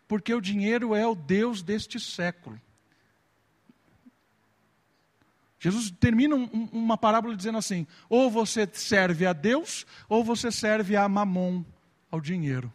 Porque 0.07 0.33
o 0.33 0.41
dinheiro 0.41 0.95
é 0.95 1.05
o 1.05 1.13
Deus 1.13 1.61
deste 1.61 1.99
século. 1.99 2.59
Jesus 5.59 5.91
termina 5.91 6.35
um, 6.35 6.69
uma 6.71 6.97
parábola 6.97 7.35
dizendo 7.35 7.57
assim: 7.57 7.85
ou 8.09 8.31
você 8.31 8.67
serve 8.73 9.25
a 9.25 9.33
Deus, 9.33 9.85
ou 10.07 10.23
você 10.23 10.51
serve 10.51 10.95
a 10.95 11.07
mamon, 11.07 11.63
ao 12.09 12.19
dinheiro. 12.19 12.71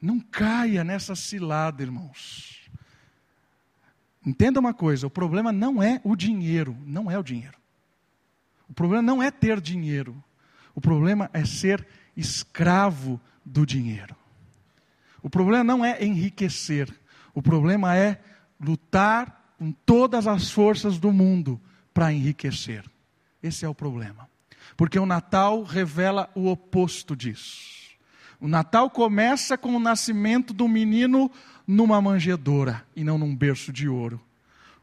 Não 0.00 0.18
caia 0.18 0.82
nessa 0.82 1.14
cilada, 1.14 1.82
irmãos. 1.82 2.68
Entenda 4.26 4.58
uma 4.58 4.74
coisa: 4.74 5.06
o 5.06 5.10
problema 5.10 5.52
não 5.52 5.80
é 5.80 6.00
o 6.02 6.16
dinheiro, 6.16 6.76
não 6.84 7.08
é 7.08 7.18
o 7.18 7.22
dinheiro. 7.22 7.58
O 8.68 8.72
problema 8.72 9.02
não 9.02 9.22
é 9.22 9.30
ter 9.30 9.60
dinheiro. 9.60 10.22
O 10.74 10.80
problema 10.80 11.28
é 11.34 11.44
ser 11.44 11.86
escravo 12.16 13.20
do 13.44 13.66
dinheiro. 13.66 14.14
O 15.22 15.30
problema 15.30 15.64
não 15.64 15.84
é 15.84 16.04
enriquecer. 16.04 16.92
O 17.34 17.40
problema 17.40 17.96
é 17.96 18.20
lutar 18.60 19.54
com 19.58 19.72
todas 19.72 20.26
as 20.26 20.50
forças 20.50 20.98
do 20.98 21.12
mundo 21.12 21.60
para 21.94 22.12
enriquecer. 22.12 22.84
Esse 23.42 23.64
é 23.64 23.68
o 23.68 23.74
problema. 23.74 24.28
Porque 24.76 24.98
o 24.98 25.06
Natal 25.06 25.62
revela 25.62 26.30
o 26.34 26.48
oposto 26.48 27.14
disso. 27.14 27.82
O 28.40 28.48
Natal 28.48 28.90
começa 28.90 29.56
com 29.56 29.76
o 29.76 29.80
nascimento 29.80 30.52
do 30.52 30.66
menino 30.66 31.30
numa 31.66 32.00
manjedoura 32.02 32.84
e 32.96 33.04
não 33.04 33.16
num 33.16 33.34
berço 33.34 33.72
de 33.72 33.88
ouro. 33.88 34.20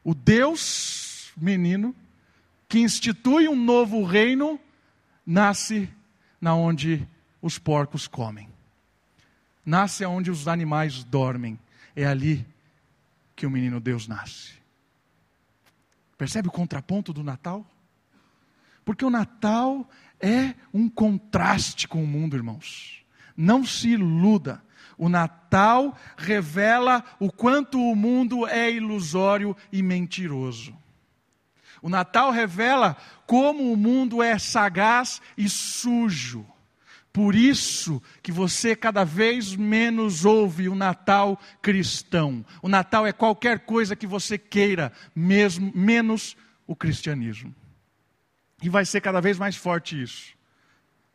O 0.04 0.15
Deus 0.15 1.34
menino 1.36 1.93
que 2.69 2.80
institui 2.80 3.48
um 3.50 3.56
novo 3.56 4.04
reino 4.04 4.60
nasce 5.26 5.89
na 6.39 6.56
onde 6.56 7.06
os 7.41 7.58
porcos 7.58 8.08
comem. 8.08 8.49
Nasce 9.65 10.06
onde 10.06 10.32
os 10.32 10.47
animais 10.47 11.04
dormem. 11.04 11.60
É 11.95 12.06
ali 12.06 12.45
que 13.36 13.45
o 13.45 13.49
menino 13.49 13.80
Deus 13.80 14.08
nasce. 14.08 14.54
Percebe 16.17 16.47
o 16.47 16.52
contraponto 16.52 17.13
do 17.13 17.23
Natal? 17.23 17.65
Porque 18.84 19.06
o 19.06 19.10
Natal 19.10 19.88
é 20.19 20.54
um 20.73 20.89
contraste 20.89 21.88
com 21.88 22.04
o 22.04 22.08
mundo, 22.08 22.36
irmãos. 22.36 23.06
Não 23.36 23.65
se 23.65 23.89
iluda. 23.89 24.62
O 24.97 25.08
Natal 25.08 25.97
revela 26.17 27.04
o 27.19 27.32
quanto 27.32 27.80
o 27.80 27.95
mundo 27.95 28.45
é 28.45 28.69
ilusório 28.69 29.56
e 29.71 29.82
mentiroso. 29.82 30.75
O 31.82 31.88
Natal 31.88 32.32
revela 32.32 32.97
como 33.25 33.71
o 33.71 33.78
mundo 33.78 34.21
é 34.21 34.38
sagaz 34.38 35.21
e 35.38 35.47
sujo. 35.47 36.45
Por 37.12 37.36
isso 37.36 38.02
que 38.22 38.32
você 38.32 38.76
cada 38.76 39.04
vez 39.04 39.56
menos 39.56 40.26
ouve 40.26 40.69
o 40.69 40.76
Natal 40.76 41.39
cristão. 41.62 42.45
O 42.62 42.69
Natal 42.69 43.08
é 43.08 43.12
qualquer 43.12 43.60
coisa 43.60 43.95
que 43.95 44.06
você 44.06 44.38
queira, 44.38 44.91
mesmo 45.15 45.72
menos 45.76 46.38
o 46.67 46.76
cristianismo. 46.76 47.54
E 48.62 48.69
vai 48.69 48.86
ser 48.86 49.02
cada 49.02 49.19
vez 49.19 49.39
mais 49.39 49.56
forte 49.56 50.00
isso. 50.00 50.38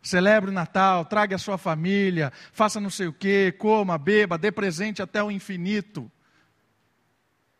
Celebre 0.02 0.50
o 0.50 0.52
Natal, 0.52 1.04
traga 1.04 1.36
a 1.36 1.38
sua 1.38 1.56
família, 1.56 2.32
faça 2.52 2.80
não 2.80 2.90
sei 2.90 3.06
o 3.06 3.12
que, 3.12 3.52
coma, 3.52 3.96
beba, 3.96 4.36
dê 4.36 4.50
presente 4.50 5.00
até 5.00 5.22
o 5.22 5.30
infinito. 5.30 6.10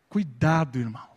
Cuidado, 0.09 0.79
irmãos. 0.79 1.15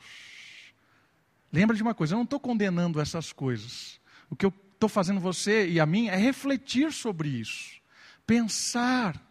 Lembra 1.51 1.75
de 1.75 1.81
uma 1.81 1.95
coisa, 1.95 2.13
eu 2.13 2.17
não 2.17 2.23
estou 2.23 2.39
condenando 2.39 3.01
essas 3.01 3.33
coisas. 3.33 3.99
O 4.29 4.35
que 4.35 4.45
eu 4.45 4.53
estou 4.77 4.87
fazendo 4.87 5.19
você 5.19 5.67
e 5.67 5.79
a 5.79 5.85
mim 5.85 6.07
é 6.07 6.15
refletir 6.15 6.93
sobre 6.93 7.29
isso, 7.29 7.81
pensar 8.25 9.21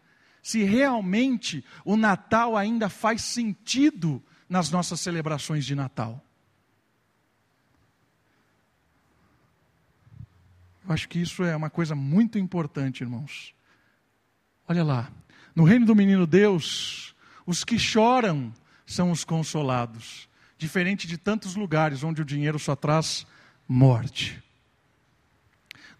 se 0.42 0.62
realmente 0.62 1.64
o 1.84 1.96
Natal 1.96 2.56
ainda 2.56 2.88
faz 2.88 3.22
sentido 3.22 4.22
nas 4.48 4.70
nossas 4.70 5.00
celebrações 5.00 5.64
de 5.64 5.74
Natal. 5.74 6.22
Eu 10.84 10.92
acho 10.92 11.08
que 11.08 11.20
isso 11.20 11.42
é 11.42 11.56
uma 11.56 11.70
coisa 11.70 11.96
muito 11.96 12.38
importante, 12.38 13.00
irmãos. 13.02 13.54
Olha 14.68 14.84
lá, 14.84 15.10
no 15.54 15.64
reino 15.64 15.86
do 15.86 15.96
menino 15.96 16.26
Deus, 16.26 17.14
os 17.44 17.64
que 17.64 17.78
choram 17.78 18.52
são 18.84 19.10
os 19.10 19.24
consolados, 19.24 20.28
diferente 20.56 21.08
de 21.08 21.18
tantos 21.18 21.56
lugares 21.56 22.04
onde 22.04 22.22
o 22.22 22.24
dinheiro 22.24 22.58
só 22.58 22.76
traz 22.76 23.26
morte. 23.66 24.45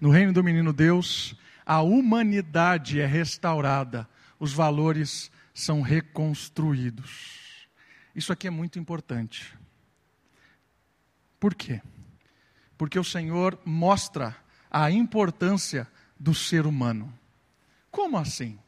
No 0.01 0.11
reino 0.11 0.33
do 0.33 0.45
menino 0.45 0.73
Deus, 0.73 1.35
a 1.65 1.81
humanidade 1.81 3.01
é 3.01 3.07
restaurada, 3.07 4.09
os 4.39 4.53
valores 4.53 5.31
são 5.55 5.81
reconstruídos. 5.81 7.69
Isso 8.15 8.33
aqui 8.33 8.47
é 8.47 8.51
muito 8.51 8.79
importante. 8.79 9.57
Por 11.41 11.55
quê? 11.55 11.81
Porque 12.77 12.99
o 12.99 13.05
Senhor 13.05 13.59
mostra 13.65 14.37
a 14.71 14.91
importância 14.91 15.89
do 16.19 16.35
ser 16.35 16.67
humano. 16.67 17.13
Como 17.91 18.19
assim? 18.19 18.59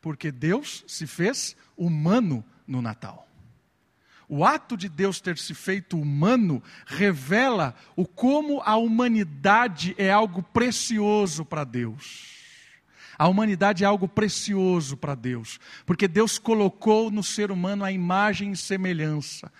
Porque 0.00 0.30
Deus 0.30 0.84
se 0.86 1.06
fez 1.06 1.56
humano 1.76 2.44
no 2.66 2.82
Natal. 2.82 3.28
O 4.28 4.44
ato 4.44 4.76
de 4.76 4.88
Deus 4.88 5.20
ter 5.20 5.38
se 5.38 5.54
feito 5.54 5.98
humano 5.98 6.62
revela 6.86 7.74
o 7.94 8.06
como 8.06 8.60
a 8.62 8.76
humanidade 8.76 9.94
é 9.98 10.10
algo 10.10 10.42
precioso 10.42 11.44
para 11.44 11.64
Deus. 11.64 12.34
A 13.18 13.28
humanidade 13.28 13.84
é 13.84 13.86
algo 13.86 14.08
precioso 14.08 14.96
para 14.96 15.14
Deus, 15.14 15.60
porque 15.86 16.08
Deus 16.08 16.38
colocou 16.38 17.10
no 17.10 17.22
ser 17.22 17.50
humano 17.50 17.84
a 17.84 17.92
imagem 17.92 18.52
e 18.52 18.56
semelhança. 18.56 19.52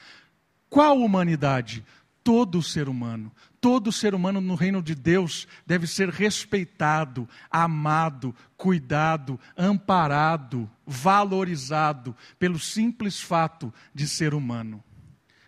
Qual 0.68 0.98
humanidade? 0.98 1.84
Todo 2.24 2.62
ser 2.62 2.88
humano. 2.88 3.30
Todo 3.60 3.92
ser 3.92 4.14
humano 4.14 4.40
no 4.40 4.54
reino 4.54 4.82
de 4.82 4.94
Deus 4.94 5.46
deve 5.66 5.86
ser 5.86 6.08
respeitado, 6.08 7.28
amado, 7.50 8.34
cuidado, 8.56 9.38
amparado, 9.56 10.70
valorizado 10.86 12.16
pelo 12.38 12.58
simples 12.58 13.20
fato 13.20 13.72
de 13.94 14.08
ser 14.08 14.32
humano. 14.32 14.82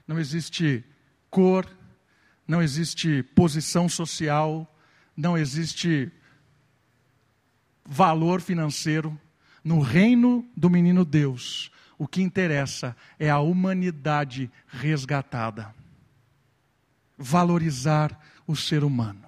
Não 0.07 0.19
existe 0.19 0.85
cor, 1.31 1.67
não 2.47 2.62
existe 2.62 3.23
posição 3.23 3.89
social, 3.89 4.71
não 5.17 5.37
existe 5.37 6.12
valor 7.85 8.41
financeiro. 8.41 9.19
No 9.65 9.81
reino 9.81 10.47
do 10.55 10.71
menino 10.71 11.05
Deus, 11.05 11.71
o 11.99 12.07
que 12.07 12.23
interessa 12.23 12.95
é 13.19 13.31
a 13.31 13.41
humanidade 13.41 14.51
resgatada. 14.69 15.75
Valorizar 17.16 18.18
o 18.46 18.55
ser 18.55 18.85
humano. 18.85 19.26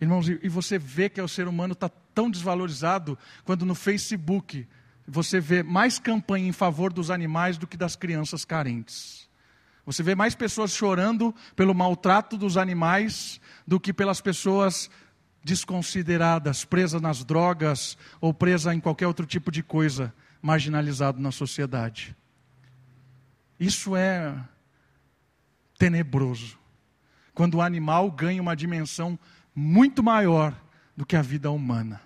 Irmãos, 0.00 0.28
e 0.28 0.48
você 0.48 0.78
vê 0.78 1.08
que 1.08 1.20
o 1.20 1.28
ser 1.28 1.48
humano 1.48 1.72
está 1.72 1.88
tão 1.88 2.30
desvalorizado 2.30 3.18
quando 3.44 3.64
no 3.64 3.74
Facebook 3.74 4.66
você 5.06 5.40
vê 5.40 5.62
mais 5.62 5.98
campanha 5.98 6.48
em 6.48 6.52
favor 6.52 6.92
dos 6.92 7.10
animais 7.10 7.56
do 7.56 7.66
que 7.66 7.76
das 7.76 7.96
crianças 7.96 8.44
carentes. 8.44 9.28
Você 9.86 10.02
vê 10.02 10.14
mais 10.14 10.34
pessoas 10.34 10.72
chorando 10.72 11.34
pelo 11.54 11.74
maltrato 11.74 12.36
dos 12.36 12.56
animais 12.56 13.40
do 13.66 13.78
que 13.78 13.92
pelas 13.92 14.20
pessoas 14.20 14.90
desconsideradas, 15.44 16.64
presas 16.64 17.00
nas 17.00 17.24
drogas 17.24 17.96
ou 18.20 18.34
presas 18.34 18.74
em 18.74 18.80
qualquer 18.80 19.06
outro 19.06 19.24
tipo 19.24 19.52
de 19.52 19.62
coisa 19.62 20.12
marginalizado 20.42 21.20
na 21.20 21.30
sociedade. 21.30 22.16
Isso 23.58 23.94
é 23.94 24.34
tenebroso. 25.78 26.58
Quando 27.34 27.56
o 27.56 27.62
animal 27.62 28.10
ganha 28.10 28.40
uma 28.40 28.56
dimensão 28.56 29.18
muito 29.54 30.02
maior 30.02 30.58
do 30.96 31.04
que 31.04 31.16
a 31.16 31.22
vida 31.22 31.50
humana. 31.50 32.00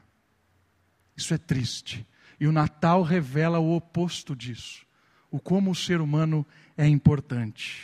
Isso 1.17 1.35
é 1.35 1.39
triste. 1.39 2.07
E 2.39 2.47
o 2.47 2.53
Natal 2.53 3.03
revela 3.03 3.59
o 3.59 3.75
oposto 3.77 4.35
disso. 4.35 4.87
O 5.31 5.39
como 5.39 5.71
o 5.71 5.75
ser 5.75 6.01
humano 6.01 6.47
é 6.77 6.87
importante. 6.87 7.83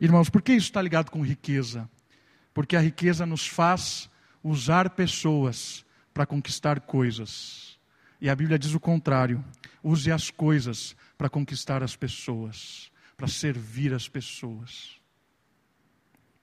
Irmãos, 0.00 0.28
por 0.28 0.42
que 0.42 0.52
isso 0.52 0.66
está 0.66 0.82
ligado 0.82 1.10
com 1.10 1.24
riqueza? 1.24 1.88
Porque 2.52 2.76
a 2.76 2.80
riqueza 2.80 3.24
nos 3.24 3.46
faz 3.46 4.10
usar 4.42 4.90
pessoas 4.90 5.84
para 6.12 6.26
conquistar 6.26 6.80
coisas. 6.80 7.78
E 8.20 8.28
a 8.28 8.34
Bíblia 8.34 8.58
diz 8.58 8.74
o 8.74 8.80
contrário: 8.80 9.44
use 9.82 10.10
as 10.10 10.30
coisas 10.30 10.96
para 11.16 11.30
conquistar 11.30 11.82
as 11.82 11.96
pessoas, 11.96 12.90
para 13.20 13.28
servir 13.28 13.92
as 13.92 14.08
pessoas. 14.08 14.98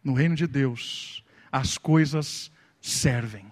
No 0.03 0.13
reino 0.13 0.35
de 0.35 0.45
Deus, 0.45 1.23
as 1.51 1.75
coisas 1.75 2.51
servem. 2.79 3.51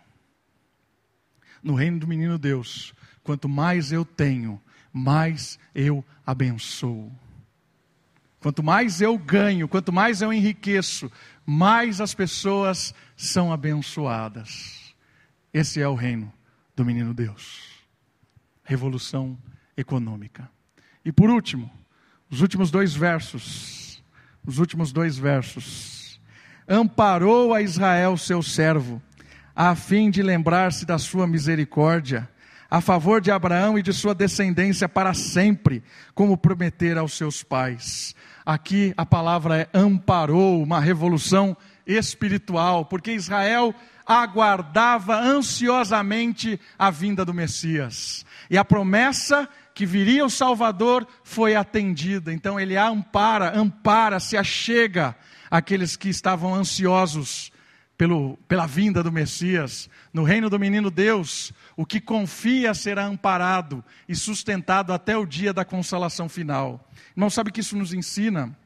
No 1.63 1.73
reino 1.73 1.97
do 1.97 2.05
menino 2.05 2.38
Deus, 2.38 2.93
quanto 3.23 3.49
mais 3.49 3.91
eu 3.91 4.05
tenho, 4.05 4.61
mais 4.93 5.57
eu 5.73 6.05
abençoo. 6.23 7.11
Quanto 8.39 8.61
mais 8.61 9.01
eu 9.01 9.17
ganho, 9.17 9.67
quanto 9.67 9.91
mais 9.91 10.21
eu 10.21 10.31
enriqueço, 10.31 11.11
mais 11.43 11.99
as 11.99 12.13
pessoas 12.13 12.93
são 13.17 13.51
abençoadas. 13.51 14.93
Esse 15.51 15.81
é 15.81 15.88
o 15.88 15.95
reino 15.95 16.31
do 16.75 16.85
menino 16.85 17.11
Deus. 17.11 17.71
Revolução 18.63 19.35
econômica. 19.75 20.47
E 21.03 21.11
por 21.11 21.31
último, 21.31 21.71
os 22.29 22.41
últimos 22.41 22.71
dois 22.71 22.93
versos. 22.93 24.03
Os 24.45 24.59
últimos 24.59 24.91
dois 24.91 25.17
versos. 25.17 26.19
Amparou 26.67 27.53
a 27.53 27.61
Israel, 27.61 28.17
seu 28.17 28.41
servo, 28.41 29.01
a 29.55 29.75
fim 29.75 30.09
de 30.09 30.21
lembrar-se 30.21 30.85
da 30.85 30.97
sua 30.97 31.27
misericórdia, 31.27 32.29
a 32.69 32.81
favor 32.81 33.21
de 33.21 33.31
Abraão 33.31 33.77
e 33.77 33.81
de 33.81 33.93
sua 33.93 34.13
descendência 34.13 34.89
para 34.89 35.13
sempre, 35.13 35.83
como 36.13 36.38
prometer 36.38 36.97
aos 36.97 37.13
seus 37.13 37.43
pais. 37.43 38.15
Aqui 38.45 38.93
a 38.97 39.05
palavra 39.05 39.61
é 39.61 39.69
amparou, 39.73 40.61
uma 40.61 40.79
revolução 40.79 41.55
espiritual, 41.85 42.85
porque 42.85 43.11
Israel 43.11 43.73
aguardava 44.05 45.19
ansiosamente 45.19 46.59
a 46.77 46.91
vinda 46.91 47.25
do 47.25 47.33
Messias. 47.33 48.25
E 48.49 48.57
a 48.57 48.65
promessa 48.65 49.49
que 49.75 49.85
viria 49.85 50.25
o 50.25 50.29
Salvador 50.29 51.05
foi 51.21 51.53
atendida. 51.53 52.33
Então 52.33 52.57
ele 52.57 52.77
ampara, 52.77 53.55
ampara, 53.55 54.21
se 54.21 54.38
achega 54.38 55.13
aqueles 55.51 55.97
que 55.97 56.07
estavam 56.07 56.55
ansiosos 56.55 57.51
pelo, 57.97 58.38
pela 58.47 58.65
vinda 58.65 59.03
do 59.03 59.11
Messias. 59.11 59.89
No 60.13 60.23
reino 60.23 60.49
do 60.49 60.57
menino 60.57 60.89
Deus, 60.89 61.51
o 61.75 61.85
que 61.85 61.99
confia 61.99 62.73
será 62.73 63.05
amparado 63.05 63.83
e 64.07 64.15
sustentado 64.15 64.93
até 64.93 65.17
o 65.17 65.25
dia 65.25 65.53
da 65.53 65.65
consolação 65.65 66.29
final. 66.29 66.89
Não 67.13 67.29
sabe 67.29 67.51
que 67.51 67.59
isso 67.59 67.77
nos 67.77 67.93
ensina 67.93 68.57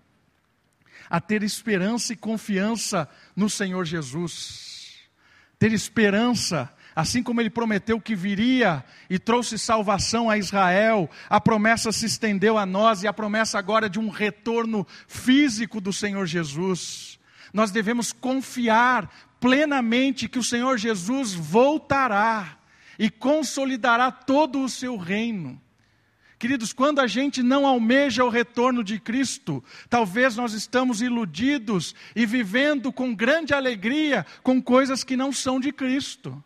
a 1.10 1.20
ter 1.20 1.42
esperança 1.42 2.14
e 2.14 2.16
confiança 2.16 3.10
no 3.36 3.50
Senhor 3.50 3.84
Jesus. 3.84 5.00
Ter 5.58 5.74
esperança, 5.74 6.72
assim 6.96 7.24
como 7.24 7.42
ele 7.42 7.50
prometeu 7.50 8.00
que 8.00 8.16
viria 8.16 8.84
e 9.10 9.18
trouxe 9.18 9.58
salvação 9.58 10.30
a 10.30 10.38
Israel, 10.38 11.10
a 11.30 11.40
promessa 11.40 11.92
se 11.92 12.06
estendeu 12.06 12.58
a 12.58 12.66
nós 12.66 13.04
e 13.04 13.08
a 13.08 13.14
promessa 13.14 13.58
agora 13.58 13.86
é 13.86 13.90
de 13.90 14.00
um 14.00 14.10
retorno 14.10 14.86
físico 15.08 15.80
do 15.80 15.94
Senhor 15.94 16.26
Jesus. 16.26 17.20
Nós 17.54 17.72
devemos 17.72 18.12
confiar 18.12 19.10
plenamente 19.40 20.28
que 20.28 20.40
o 20.40 20.44
Senhor 20.44 20.78
Jesus 20.78 21.34
voltará 21.34 22.58
e 22.98 23.10
consolidará 23.10 24.12
todo 24.12 24.62
o 24.62 24.70
seu 24.70 24.98
reino. 24.98 25.60
Queridos, 26.38 26.72
quando 26.72 27.00
a 27.00 27.08
gente 27.08 27.44
não 27.44 27.66
almeja 27.66 28.24
o 28.24 28.30
retorno 28.30 28.82
de 28.82 28.98
Cristo, 28.98 29.62
talvez 29.90 30.38
nós 30.38 30.54
estamos 30.54 31.02
iludidos 31.02 31.94
e 32.16 32.26
vivendo 32.26 32.94
com 32.94 33.14
grande 33.14 33.54
alegria 33.54 34.26
com 34.42 34.62
coisas 34.62 35.04
que 35.04 35.18
não 35.18 35.34
são 35.34 35.60
de 35.60 35.74
Cristo. 35.74 36.42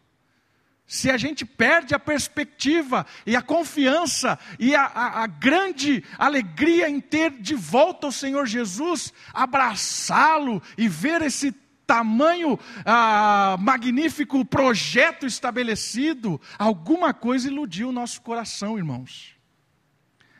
Se 0.86 1.10
a 1.10 1.18
gente 1.18 1.46
perde 1.46 1.96
a 1.96 2.00
perspectiva 2.00 3.06
e 3.26 3.36
a 3.36 3.42
confiança 3.42 4.38
e 4.60 4.76
a, 4.76 4.84
a, 4.84 5.24
a, 5.24 5.28
grande 5.28 6.04
alegria 6.18 6.90
em 6.90 7.00
ter 7.00 7.32
de 7.32 7.56
volta 7.56 8.08
o 8.08 8.12
Senhor 8.12 8.46
Jesus, 8.46 9.14
abraçá-lo 9.34 10.62
e 10.78 10.88
ver 10.88 11.22
esse 11.22 11.52
tamanho 11.88 12.60
ah, 12.86 13.58
magnífico 13.60 14.44
projeto 14.46 15.26
estabelecido, 15.26 16.40
alguma 16.58 17.14
coisa 17.14 17.48
iludiu 17.48 17.90
o 17.90 17.94
nosso 17.94 18.22
coração, 18.22 18.78
irmãos. 18.78 19.34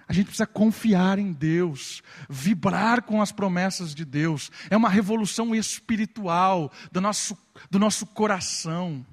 A 0.08 0.14
gente 0.14 0.26
precisa 0.26 0.46
confiar 0.46 1.18
em 1.18 1.32
Deus, 1.32 2.04
vibrar 2.30 3.02
com 3.02 3.22
as 3.22 3.32
promessas 3.32 3.96
de 3.96 4.04
Deus. 4.04 4.52
É 4.70 4.76
uma 4.76 4.90
revolução 4.90 5.56
espiritual 5.56 6.72
do 6.92 7.00
nosso, 7.00 7.38
do 7.72 7.80
nosso 7.80 8.06
coração. 8.06 9.06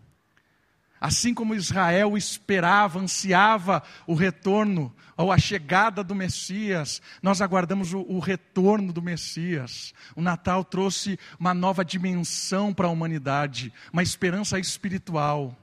Assim 1.01 1.33
como 1.33 1.55
Israel 1.55 2.15
esperava, 2.15 2.99
ansiava 2.99 3.83
o 4.07 4.15
retorno 4.15 4.95
ou 5.17 5.33
a 5.33 5.39
chegada 5.39 6.05
do 6.05 6.15
Messias, 6.15 7.01
nós 7.23 7.41
aguardamos 7.41 7.95
o, 7.95 8.01
o, 8.01 8.19
retorno 8.19 8.93
do 8.93 9.01
Messias. 9.01 9.95
O 10.15 10.21
Natal 10.21 10.63
trouxe 10.63 11.19
uma 11.39 11.55
nova 11.55 11.83
dimensão 11.83 12.75
para 12.75 12.87
a 12.87 12.91
humanidade, 12.91 13.73
uma 13.91 14.03
esperança 14.03 14.59
espiritual. 14.59 15.57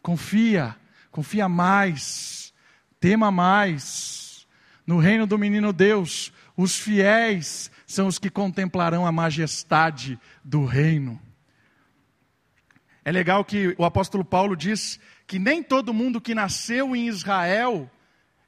Confia, 0.00 0.76
confia 1.10 1.48
mais, 1.48 2.52
tema 3.00 3.32
mais. 3.32 4.46
No 4.86 5.00
reino 5.00 5.26
do 5.26 5.36
menino 5.36 5.72
Deus, 5.72 6.32
os 6.56 6.76
fiéis 6.76 7.68
são 7.84 8.06
os 8.06 8.16
que 8.16 8.30
contemplarão 8.30 9.04
a 9.04 9.10
majestade 9.10 10.18
do 10.44 10.64
reino. 10.64 11.20
É 13.06 13.12
legal 13.12 13.44
que 13.44 13.72
o 13.78 13.84
apóstolo 13.84 14.24
Paulo 14.24 14.56
diz 14.56 14.98
que 15.28 15.38
nem 15.38 15.62
todo 15.62 15.94
mundo 15.94 16.20
que 16.20 16.34
nasceu 16.34 16.96
em 16.96 17.06
Israel 17.06 17.88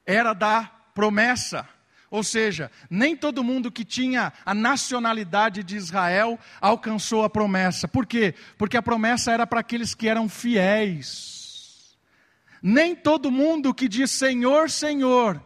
era 0.05 0.33
da 0.33 0.69
promessa. 0.93 1.65
Ou 2.11 2.25
seja, 2.25 2.69
nem 2.89 3.15
todo 3.15 3.41
mundo 3.41 3.71
que 3.71 3.85
tinha 3.85 4.33
a 4.45 4.53
nacionalidade 4.53 5.63
de 5.63 5.77
Israel 5.77 6.37
alcançou 6.59 7.23
a 7.23 7.29
promessa. 7.29 7.87
Por 7.87 8.05
quê? 8.05 8.35
Porque 8.57 8.75
a 8.75 8.81
promessa 8.81 9.31
era 9.31 9.47
para 9.47 9.61
aqueles 9.61 9.95
que 9.95 10.09
eram 10.09 10.27
fiéis. 10.27 11.97
Nem 12.61 12.93
todo 12.93 13.31
mundo 13.31 13.73
que 13.73 13.87
diz 13.87 14.11
Senhor, 14.11 14.69
Senhor 14.69 15.41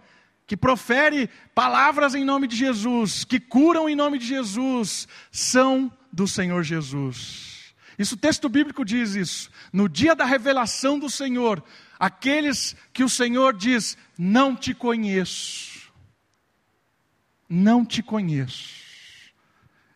que 0.47 0.57
profere 0.57 1.29
palavras 1.53 2.15
em 2.15 2.25
nome 2.25 2.47
de 2.47 2.55
Jesus, 2.55 3.23
que 3.23 3.39
curam 3.39 3.87
em 3.87 3.95
nome 3.95 4.17
de 4.17 4.25
Jesus, 4.25 5.07
são 5.31 5.95
do 6.11 6.27
Senhor 6.27 6.63
Jesus. 6.63 7.52
Isso 7.97 8.15
o 8.15 8.17
texto 8.17 8.49
bíblico 8.49 8.83
diz 8.83 9.15
isso. 9.15 9.49
No 9.71 9.87
dia 9.87 10.15
da 10.15 10.25
revelação 10.25 10.97
do 10.97 11.09
Senhor, 11.09 11.63
aqueles 11.99 12.75
que 12.91 13.03
o 13.03 13.09
Senhor 13.09 13.55
diz: 13.55 13.97
"Não 14.17 14.55
te 14.55 14.73
conheço". 14.73 15.91
Não 17.49 17.85
te 17.85 18.01
conheço. 18.01 18.81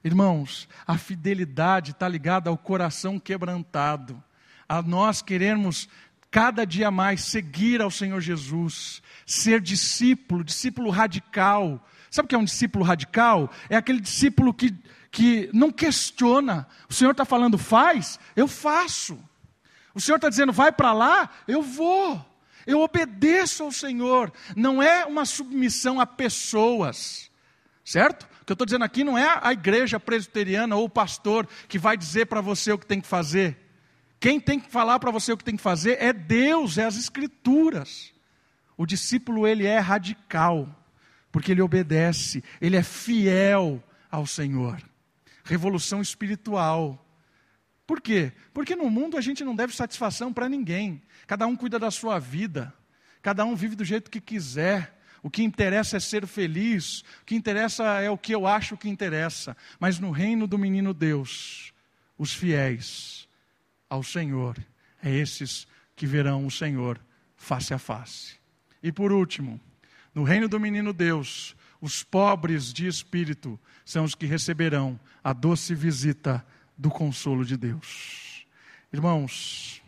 Irmãos, 0.04 0.70
a 0.86 0.98
fidelidade 0.98 1.92
está 1.92 2.08
ligada 2.08 2.50
ao 2.50 2.58
coração 2.58 3.20
quebrantado, 3.20 4.24
a 4.70 4.82
nós 4.82 5.22
queremos 5.22 5.90
cada 6.30 6.66
dia 6.66 6.92
mais 6.92 7.22
seguir 7.22 7.82
ao 7.82 7.90
Senhor 7.90 8.22
Jesus, 8.22 9.02
ser 9.26 9.60
discípulo, 9.60 10.44
discípulo 10.44 10.90
radical. 10.90 11.84
Sabe 12.12 12.26
o 12.26 12.30
que 12.30 12.36
é 12.36 12.38
um 12.38 12.44
discípulo 12.44 12.86
radical? 12.86 13.52
É 13.70 13.76
aquele 13.76 14.00
discípulo 14.00 14.54
que, 14.54 14.74
que 15.18 15.50
não 15.52 15.72
questiona. 15.72 16.68
O 16.88 16.94
Senhor 16.94 17.10
está 17.10 17.26
falando, 17.26 17.58
faz, 17.58 18.20
eu 18.36 18.48
faço. 18.48 19.18
O 19.96 20.00
Senhor 20.00 20.18
está 20.18 20.30
dizendo, 20.30 20.54
vai 20.54 20.72
para 20.72 20.94
lá, 20.94 21.28
eu 21.48 21.64
vou. 21.64 22.24
Eu 22.68 22.82
obedeço 22.82 23.64
ao 23.64 23.72
Senhor. 23.72 24.32
Não 24.56 24.80
é 24.80 25.06
uma 25.06 25.26
submissão 25.26 26.00
a 26.00 26.06
pessoas, 26.06 27.32
certo? 27.84 28.30
O 28.44 28.46
que 28.46 28.52
eu 28.52 28.54
estou 28.54 28.66
dizendo 28.66 28.86
aqui 28.86 29.04
não 29.04 29.18
é 29.18 29.40
a 29.42 29.52
igreja 29.52 30.00
presbiteriana 30.00 30.76
ou 30.76 30.86
o 30.86 30.90
pastor 30.90 31.48
que 31.68 31.80
vai 31.80 31.98
dizer 31.98 32.28
para 32.28 32.40
você 32.40 32.72
o 32.72 32.78
que 32.78 32.86
tem 32.86 33.02
que 33.02 33.08
fazer. 33.08 33.58
Quem 34.20 34.40
tem 34.40 34.60
que 34.60 34.70
falar 34.70 35.00
para 35.00 35.10
você 35.10 35.34
o 35.34 35.38
que 35.38 35.44
tem 35.44 35.58
que 35.58 35.64
fazer 35.64 35.98
é 36.00 36.14
Deus, 36.14 36.78
é 36.78 36.86
as 36.86 36.96
Escrituras. 36.96 38.14
O 38.78 38.86
discípulo, 38.86 39.48
ele 39.48 39.66
é 39.66 39.80
radical, 39.80 40.70
porque 41.32 41.54
ele 41.54 41.62
obedece, 41.64 42.44
ele 42.62 42.76
é 42.76 42.84
fiel 42.84 43.84
ao 44.12 44.28
Senhor. 44.28 44.80
Revolução 45.48 46.02
espiritual. 46.02 47.04
Por 47.86 48.02
quê? 48.02 48.34
Porque 48.54 48.76
no 48.76 48.90
mundo 48.90 49.18
a 49.18 49.22
gente 49.22 49.46
não 49.46 49.56
deve 49.56 49.74
satisfação 49.74 50.34
para 50.34 50.50
ninguém. 50.50 51.02
Cada 51.26 51.48
um 51.48 51.56
cuida 51.56 51.80
da 51.80 51.90
sua 51.90 52.20
vida. 52.20 52.74
Cada 53.22 53.46
um 53.46 53.56
vive 53.56 53.76
do 53.76 53.86
jeito 53.86 54.12
que 54.12 54.20
quiser. 54.20 55.00
O 55.24 55.30
que 55.30 55.42
interessa 55.42 55.98
é 55.98 56.00
ser 56.00 56.28
feliz. 56.28 57.00
O 57.22 57.26
que 57.26 57.36
interessa 57.36 57.84
é 58.02 58.10
o 58.10 58.18
que 58.18 58.36
eu 58.36 58.46
acho 58.46 58.76
que 58.76 58.90
interessa. 58.90 59.56
Mas 59.80 60.00
no 60.00 60.12
reino 60.12 60.46
do 60.48 60.58
menino 60.58 60.94
Deus, 60.94 61.74
os 62.18 62.34
fiéis 62.34 63.28
ao 63.90 64.04
Senhor, 64.04 64.58
é 65.02 65.10
esses 65.10 65.66
que 65.96 66.06
verão 66.06 66.46
o 66.46 66.52
Senhor 66.52 67.00
face 67.38 67.74
a 67.74 67.80
face. 67.80 68.36
E 68.84 68.92
por 68.92 69.14
último, 69.14 69.60
no 70.14 70.24
reino 70.24 70.50
do 70.50 70.60
menino 70.60 70.92
Deus, 70.92 71.56
os 71.82 72.04
pobres 72.04 72.74
de 72.74 72.88
espírito 72.88 73.60
são 73.86 74.04
os 74.04 74.16
que 74.16 74.26
receberão 74.26 75.00
a 75.24 75.34
doce 75.34 75.76
visita 75.76 76.46
do 76.78 76.90
consolo 76.90 77.46
de 77.46 77.58
Deus. 77.58 78.46
Irmãos, 78.92 79.82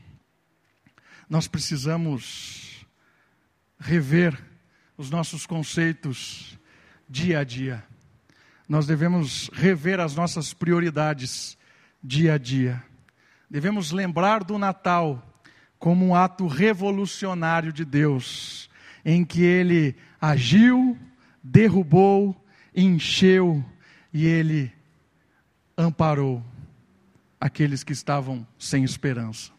nós 1.29 1.47
precisamos 1.47 2.85
rever 3.79 4.37
os 4.97 5.09
nossos 5.09 5.45
conceitos 5.45 6.57
dia 7.07 7.39
a 7.39 7.43
dia. 7.43 7.83
Nós 8.67 8.85
devemos 8.85 9.49
rever 9.53 9.99
as 9.99 10.15
nossas 10.15 10.53
prioridades 10.53 11.57
dia 12.03 12.33
a 12.33 12.37
dia. 12.37 12.83
Devemos 13.49 13.91
lembrar 13.91 14.43
do 14.43 14.57
Natal 14.57 15.25
como 15.79 16.05
um 16.05 16.13
ato 16.13 16.45
revolucionário 16.45 17.71
de 17.71 17.85
Deus 17.85 18.69
em 19.03 19.23
que 19.23 19.41
ele 19.41 19.95
agiu, 20.19 20.97
derrubou, 21.43 22.35
encheu 22.75 23.63
e 24.13 24.25
ele 24.25 24.71
amparou 25.77 26.43
aqueles 27.39 27.83
que 27.83 27.93
estavam 27.93 28.45
sem 28.57 28.83
esperança. 28.83 29.51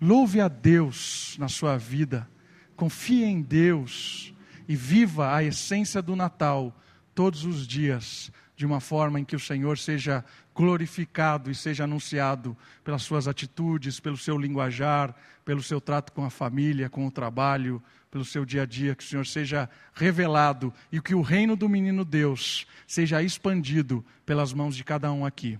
Louve 0.00 0.40
a 0.40 0.48
Deus 0.48 1.36
na 1.38 1.48
sua 1.48 1.76
vida, 1.76 2.28
confie 2.76 3.24
em 3.24 3.42
Deus 3.42 4.32
e 4.68 4.76
viva 4.76 5.34
a 5.34 5.42
essência 5.42 6.00
do 6.00 6.14
Natal 6.14 6.74
todos 7.14 7.44
os 7.44 7.66
dias, 7.66 8.30
de 8.56 8.64
uma 8.64 8.80
forma 8.80 9.18
em 9.18 9.24
que 9.24 9.36
o 9.36 9.40
Senhor 9.40 9.76
seja 9.76 10.24
glorificado 10.58 11.52
e 11.52 11.54
seja 11.54 11.84
anunciado 11.84 12.56
pelas 12.82 13.02
suas 13.02 13.28
atitudes, 13.28 14.00
pelo 14.00 14.16
seu 14.16 14.36
linguajar, 14.36 15.14
pelo 15.44 15.62
seu 15.62 15.80
trato 15.80 16.12
com 16.12 16.24
a 16.24 16.30
família, 16.30 16.90
com 16.90 17.06
o 17.06 17.12
trabalho, 17.12 17.80
pelo 18.10 18.24
seu 18.24 18.44
dia 18.44 18.62
a 18.62 18.66
dia, 18.66 18.96
que 18.96 19.04
o 19.04 19.06
Senhor 19.06 19.24
seja 19.24 19.70
revelado 19.94 20.74
e 20.90 21.00
que 21.00 21.14
o 21.14 21.22
reino 21.22 21.54
do 21.54 21.68
menino 21.68 22.04
Deus 22.04 22.66
seja 22.88 23.22
expandido 23.22 24.04
pelas 24.26 24.52
mãos 24.52 24.74
de 24.74 24.82
cada 24.82 25.12
um 25.12 25.24
aqui. 25.24 25.56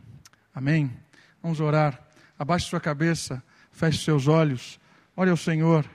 Amém? 0.53 0.91
Vamos 1.41 1.61
orar. 1.61 2.03
Abaixe 2.37 2.67
sua 2.67 2.81
cabeça, 2.81 3.41
feche 3.71 4.05
seus 4.05 4.27
olhos, 4.27 4.81
olhe 5.17 5.31
ao 5.31 5.37
Senhor. 5.37 5.89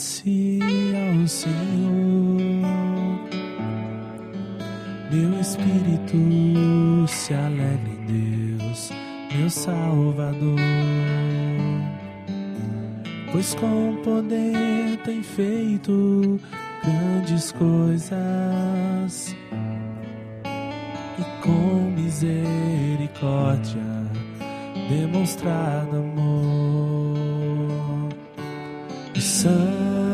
Engrandece 0.00 0.56
ao 0.96 1.28
Senhor. 1.28 2.40
Meu 5.10 5.40
espírito 5.40 6.16
se 7.08 7.34
alegra 7.34 7.90
em 7.90 8.56
Deus, 8.56 8.90
meu 9.36 9.50
Salvador. 9.50 10.58
Pois 13.32 13.54
com 13.54 13.96
poder 14.02 14.96
tem 15.04 15.22
feito 15.22 16.40
grandes 16.82 17.52
coisas 17.52 19.36
e 21.18 21.24
com 21.42 21.92
misericórdia 21.94 23.80
demonstrado 24.88 25.96
amor 25.96 26.69
e 29.46 30.09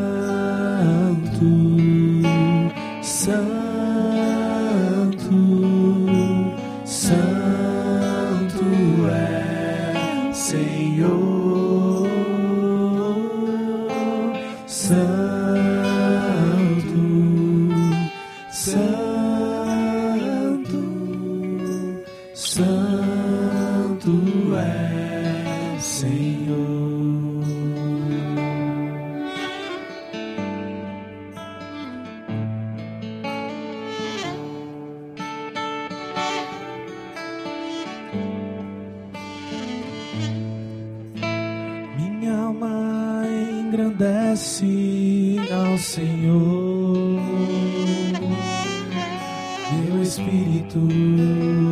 espírito 50.07 50.79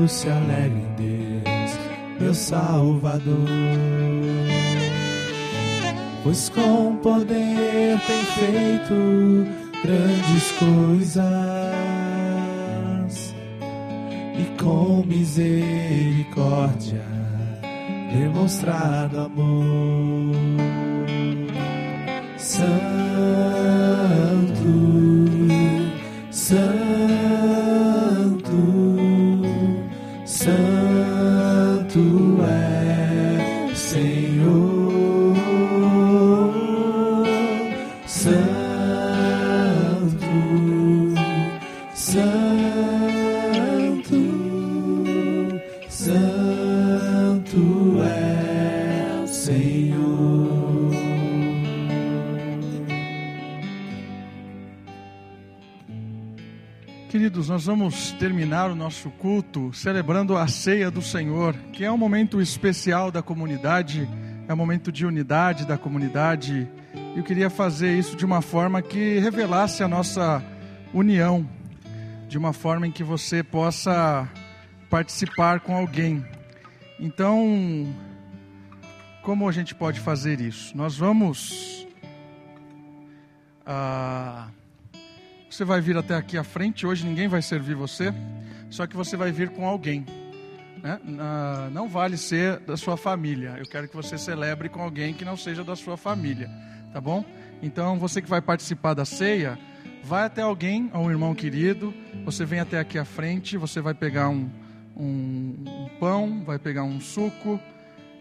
se 0.08 0.30
alegra 0.30 0.68
em 0.68 0.88
Deus, 0.98 1.72
meu 2.20 2.34
Salvador. 2.34 3.48
Pois 6.24 6.50
com 6.50 6.96
poder 6.98 8.00
tem 8.08 8.26
feito 8.26 9.46
grandes 9.84 10.52
coisas 10.54 11.24
e 14.38 14.46
com 14.62 15.04
misericórdia 15.06 17.06
demonstrado 18.12 19.20
amor. 19.20 20.36
Santo, 22.38 23.64
Queridos, 57.36 57.50
nós 57.50 57.66
vamos 57.66 58.14
terminar 58.14 58.72
o 58.72 58.76
nosso 58.76 59.10
culto 59.10 59.70
celebrando 59.74 60.38
a 60.38 60.48
ceia 60.48 60.90
do 60.90 61.02
Senhor, 61.02 61.54
que 61.74 61.84
é 61.84 61.92
um 61.92 61.98
momento 61.98 62.40
especial 62.40 63.12
da 63.12 63.22
comunidade, 63.22 64.08
é 64.48 64.54
um 64.54 64.56
momento 64.56 64.90
de 64.90 65.06
unidade 65.06 65.66
da 65.66 65.78
comunidade. 65.78 66.66
Eu 67.14 67.24
queria 67.24 67.50
fazer 67.50 67.94
isso 67.94 68.16
de 68.16 68.24
uma 68.24 68.42
forma 68.42 68.82
que 68.82 69.20
revelasse 69.20 69.84
a 69.84 69.88
nossa 69.88 70.42
união, 70.94 71.46
de 72.30 72.38
uma 72.38 72.54
forma 72.54 72.88
em 72.88 72.92
que 72.92 73.04
você 73.04 73.44
possa 73.44 74.30
participar 74.90 75.60
com 75.60 75.76
alguém. 75.76 76.26
Então, 76.98 77.94
como 79.22 79.50
a 79.50 79.52
gente 79.52 79.76
pode 79.76 80.00
fazer 80.00 80.40
isso? 80.40 80.72
Nós 80.78 80.96
vamos. 80.96 81.86
Ah, 83.66 84.48
você 85.56 85.64
vai 85.64 85.80
vir 85.80 85.95
até 85.95 86.16
aqui 86.16 86.38
à 86.38 86.43
frente. 86.43 86.86
Hoje 86.86 87.06
ninguém 87.06 87.30
vai 87.30 87.41
servir 87.41 87.76
você, 87.76 88.14
só 88.70 88.86
que 88.86 88.95
você 88.95 89.16
vai 89.16 89.32
vir 89.32 89.49
com 89.49 89.66
alguém. 89.66 90.06
Né? 90.84 90.99
Não 91.72 91.88
vale 91.88 92.18
ser 92.18 92.60
da 92.60 92.76
sua 92.76 92.97
família. 92.97 93.56
Eu 93.58 93.66
quero 93.66 93.88
que 93.88 93.95
você 93.95 94.18
celebre 94.18 94.68
com 94.68 94.82
alguém 94.82 95.14
que 95.14 95.24
não 95.24 95.38
seja 95.38 95.64
da 95.64 95.76
sua 95.76 95.95
família, 95.95 96.49
tá 96.91 96.99
bom? 96.99 97.24
Então 97.64 97.97
você 97.97 98.22
que 98.22 98.30
vai 98.30 98.41
participar 98.41 98.93
da 98.93 99.06
ceia, 99.06 99.58
vai 100.03 100.26
até 100.26 100.41
alguém, 100.41 100.91
um 100.93 101.10
irmão 101.10 101.34
querido. 101.34 101.93
Você 102.26 102.43
vem 102.43 102.60
até 102.60 102.78
aqui 102.78 102.99
à 102.99 103.06
frente. 103.06 103.56
Você 103.56 103.80
vai 103.80 103.93
pegar 103.93 104.28
um, 104.28 104.49
um, 104.93 105.56
um 105.66 105.89
pão, 106.01 106.43
vai 106.43 106.60
pegar 106.60 106.84
um 106.84 106.99
suco 106.99 107.58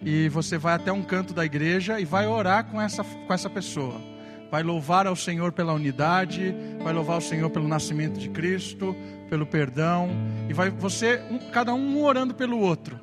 e 0.00 0.28
você 0.28 0.56
vai 0.56 0.74
até 0.74 0.92
um 0.92 1.02
canto 1.02 1.34
da 1.34 1.44
igreja 1.44 1.98
e 1.98 2.04
vai 2.04 2.28
orar 2.28 2.64
com 2.66 2.80
essa, 2.80 3.02
com 3.02 3.34
essa 3.34 3.50
pessoa 3.50 4.13
vai 4.54 4.62
louvar 4.62 5.04
ao 5.04 5.16
Senhor 5.16 5.50
pela 5.50 5.72
unidade, 5.72 6.54
vai 6.80 6.92
louvar 6.92 7.16
ao 7.16 7.20
Senhor 7.20 7.50
pelo 7.50 7.66
nascimento 7.66 8.20
de 8.20 8.28
Cristo, 8.28 8.94
pelo 9.28 9.44
perdão, 9.44 10.08
e 10.48 10.52
vai 10.52 10.70
você, 10.70 11.20
um, 11.28 11.50
cada 11.50 11.74
um 11.74 12.00
orando 12.00 12.36
pelo 12.36 12.60
outro. 12.60 13.00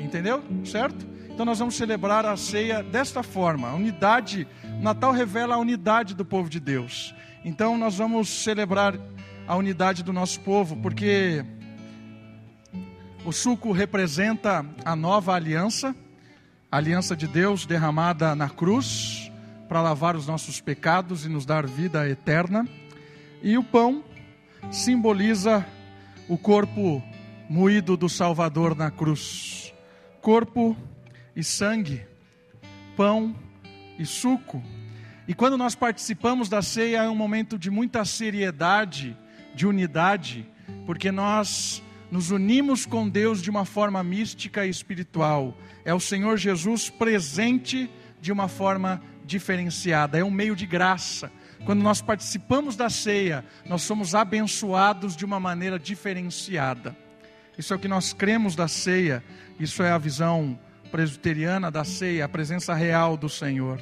Entendeu? 0.00 0.42
Certo? 0.64 1.06
Então 1.30 1.46
nós 1.46 1.60
vamos 1.60 1.76
celebrar 1.76 2.26
a 2.26 2.36
ceia 2.36 2.82
desta 2.82 3.22
forma. 3.22 3.68
A 3.68 3.74
unidade, 3.74 4.44
Natal 4.80 5.12
revela 5.12 5.54
a 5.54 5.58
unidade 5.58 6.16
do 6.16 6.24
povo 6.24 6.50
de 6.50 6.58
Deus. 6.58 7.14
Então 7.44 7.78
nós 7.78 7.98
vamos 7.98 8.28
celebrar 8.28 8.98
a 9.46 9.54
unidade 9.54 10.02
do 10.02 10.12
nosso 10.12 10.40
povo, 10.40 10.76
porque 10.76 11.44
o 13.24 13.30
suco 13.30 13.70
representa 13.70 14.66
a 14.84 14.96
nova 14.96 15.32
aliança, 15.32 15.94
a 16.68 16.76
aliança 16.76 17.14
de 17.14 17.28
Deus 17.28 17.66
derramada 17.66 18.34
na 18.34 18.48
cruz 18.48 19.30
para 19.72 19.80
lavar 19.80 20.14
os 20.16 20.26
nossos 20.26 20.60
pecados 20.60 21.24
e 21.24 21.30
nos 21.30 21.46
dar 21.46 21.66
vida 21.66 22.06
eterna. 22.06 22.68
E 23.42 23.56
o 23.56 23.64
pão 23.64 24.04
simboliza 24.70 25.66
o 26.28 26.36
corpo 26.36 27.02
moído 27.48 27.96
do 27.96 28.06
Salvador 28.06 28.76
na 28.76 28.90
cruz. 28.90 29.72
Corpo 30.20 30.76
e 31.34 31.42
sangue, 31.42 32.02
pão 32.98 33.34
e 33.98 34.04
suco. 34.04 34.62
E 35.26 35.32
quando 35.32 35.56
nós 35.56 35.74
participamos 35.74 36.50
da 36.50 36.60
ceia 36.60 37.04
é 37.04 37.08
um 37.08 37.16
momento 37.16 37.58
de 37.58 37.70
muita 37.70 38.04
seriedade, 38.04 39.16
de 39.54 39.66
unidade, 39.66 40.46
porque 40.84 41.10
nós 41.10 41.82
nos 42.10 42.30
unimos 42.30 42.84
com 42.84 43.08
Deus 43.08 43.40
de 43.40 43.48
uma 43.48 43.64
forma 43.64 44.04
mística 44.04 44.66
e 44.66 44.68
espiritual. 44.68 45.56
É 45.82 45.94
o 45.94 46.00
Senhor 46.00 46.36
Jesus 46.36 46.90
presente 46.90 47.88
de 48.20 48.30
uma 48.30 48.48
forma 48.48 49.02
diferenciada, 49.32 50.18
é 50.18 50.24
um 50.24 50.30
meio 50.30 50.54
de 50.54 50.66
graça. 50.66 51.32
Quando 51.64 51.80
nós 51.80 52.02
participamos 52.02 52.76
da 52.76 52.90
ceia, 52.90 53.44
nós 53.66 53.82
somos 53.82 54.14
abençoados 54.14 55.16
de 55.16 55.24
uma 55.24 55.40
maneira 55.40 55.78
diferenciada. 55.78 56.94
Isso 57.56 57.72
é 57.72 57.76
o 57.76 57.78
que 57.78 57.88
nós 57.88 58.12
cremos 58.12 58.54
da 58.54 58.68
ceia, 58.68 59.22
isso 59.58 59.82
é 59.82 59.90
a 59.90 59.98
visão 59.98 60.58
presbiteriana 60.90 61.70
da 61.70 61.84
ceia, 61.84 62.24
a 62.24 62.28
presença 62.28 62.74
real 62.74 63.16
do 63.16 63.28
Senhor. 63.28 63.80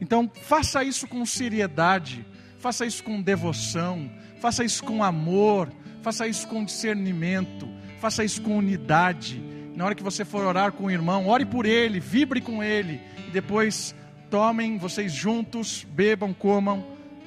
Então, 0.00 0.30
faça 0.42 0.84
isso 0.84 1.06
com 1.06 1.24
seriedade, 1.24 2.26
faça 2.58 2.84
isso 2.84 3.02
com 3.02 3.22
devoção, 3.22 4.10
faça 4.40 4.64
isso 4.64 4.84
com 4.84 5.02
amor, 5.02 5.70
faça 6.02 6.26
isso 6.26 6.46
com 6.48 6.64
discernimento, 6.64 7.68
faça 8.00 8.24
isso 8.24 8.42
com 8.42 8.58
unidade. 8.58 9.42
Na 9.74 9.86
hora 9.86 9.94
que 9.94 10.02
você 10.02 10.24
for 10.24 10.44
orar 10.44 10.72
com 10.72 10.86
o 10.86 10.90
irmão, 10.90 11.28
ore 11.28 11.46
por 11.46 11.64
ele, 11.64 12.00
vibre 12.00 12.40
com 12.40 12.62
ele 12.62 13.00
e 13.28 13.30
depois 13.30 13.94
tomem 14.32 14.78
vocês 14.78 15.12
juntos, 15.12 15.86
bebam, 15.90 16.32
comam 16.32 16.82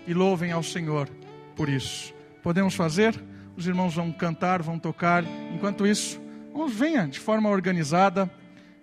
e 0.07 0.13
louvem 0.13 0.51
ao 0.51 0.63
Senhor 0.63 1.07
por 1.55 1.69
isso. 1.69 2.11
Podemos 2.41 2.73
fazer? 2.73 3.23
Os 3.55 3.67
irmãos 3.67 3.93
vão 3.93 4.11
cantar, 4.11 4.63
vão 4.63 4.79
tocar. 4.79 5.23
Enquanto 5.53 5.85
isso, 5.85 6.19
venha 6.67 7.05
de 7.07 7.19
forma 7.19 7.47
organizada. 7.47 8.27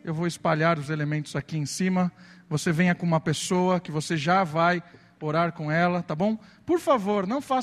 Eu 0.04 0.14
vou 0.14 0.28
espalhar 0.28 0.78
os 0.78 0.88
elementos 0.88 1.34
aqui 1.34 1.58
em 1.58 1.66
cima. 1.66 2.12
Você 2.48 2.70
venha 2.70 2.94
com 2.94 3.04
uma 3.04 3.18
pessoa 3.18 3.80
que 3.80 3.90
você 3.90 4.16
já 4.16 4.44
vai 4.44 4.80
orar 5.20 5.52
com 5.52 5.68
ela, 5.68 6.00
tá 6.00 6.14
bom? 6.14 6.38
Por 6.64 6.78
favor, 6.78 7.26
não 7.26 7.40
faça 7.40 7.60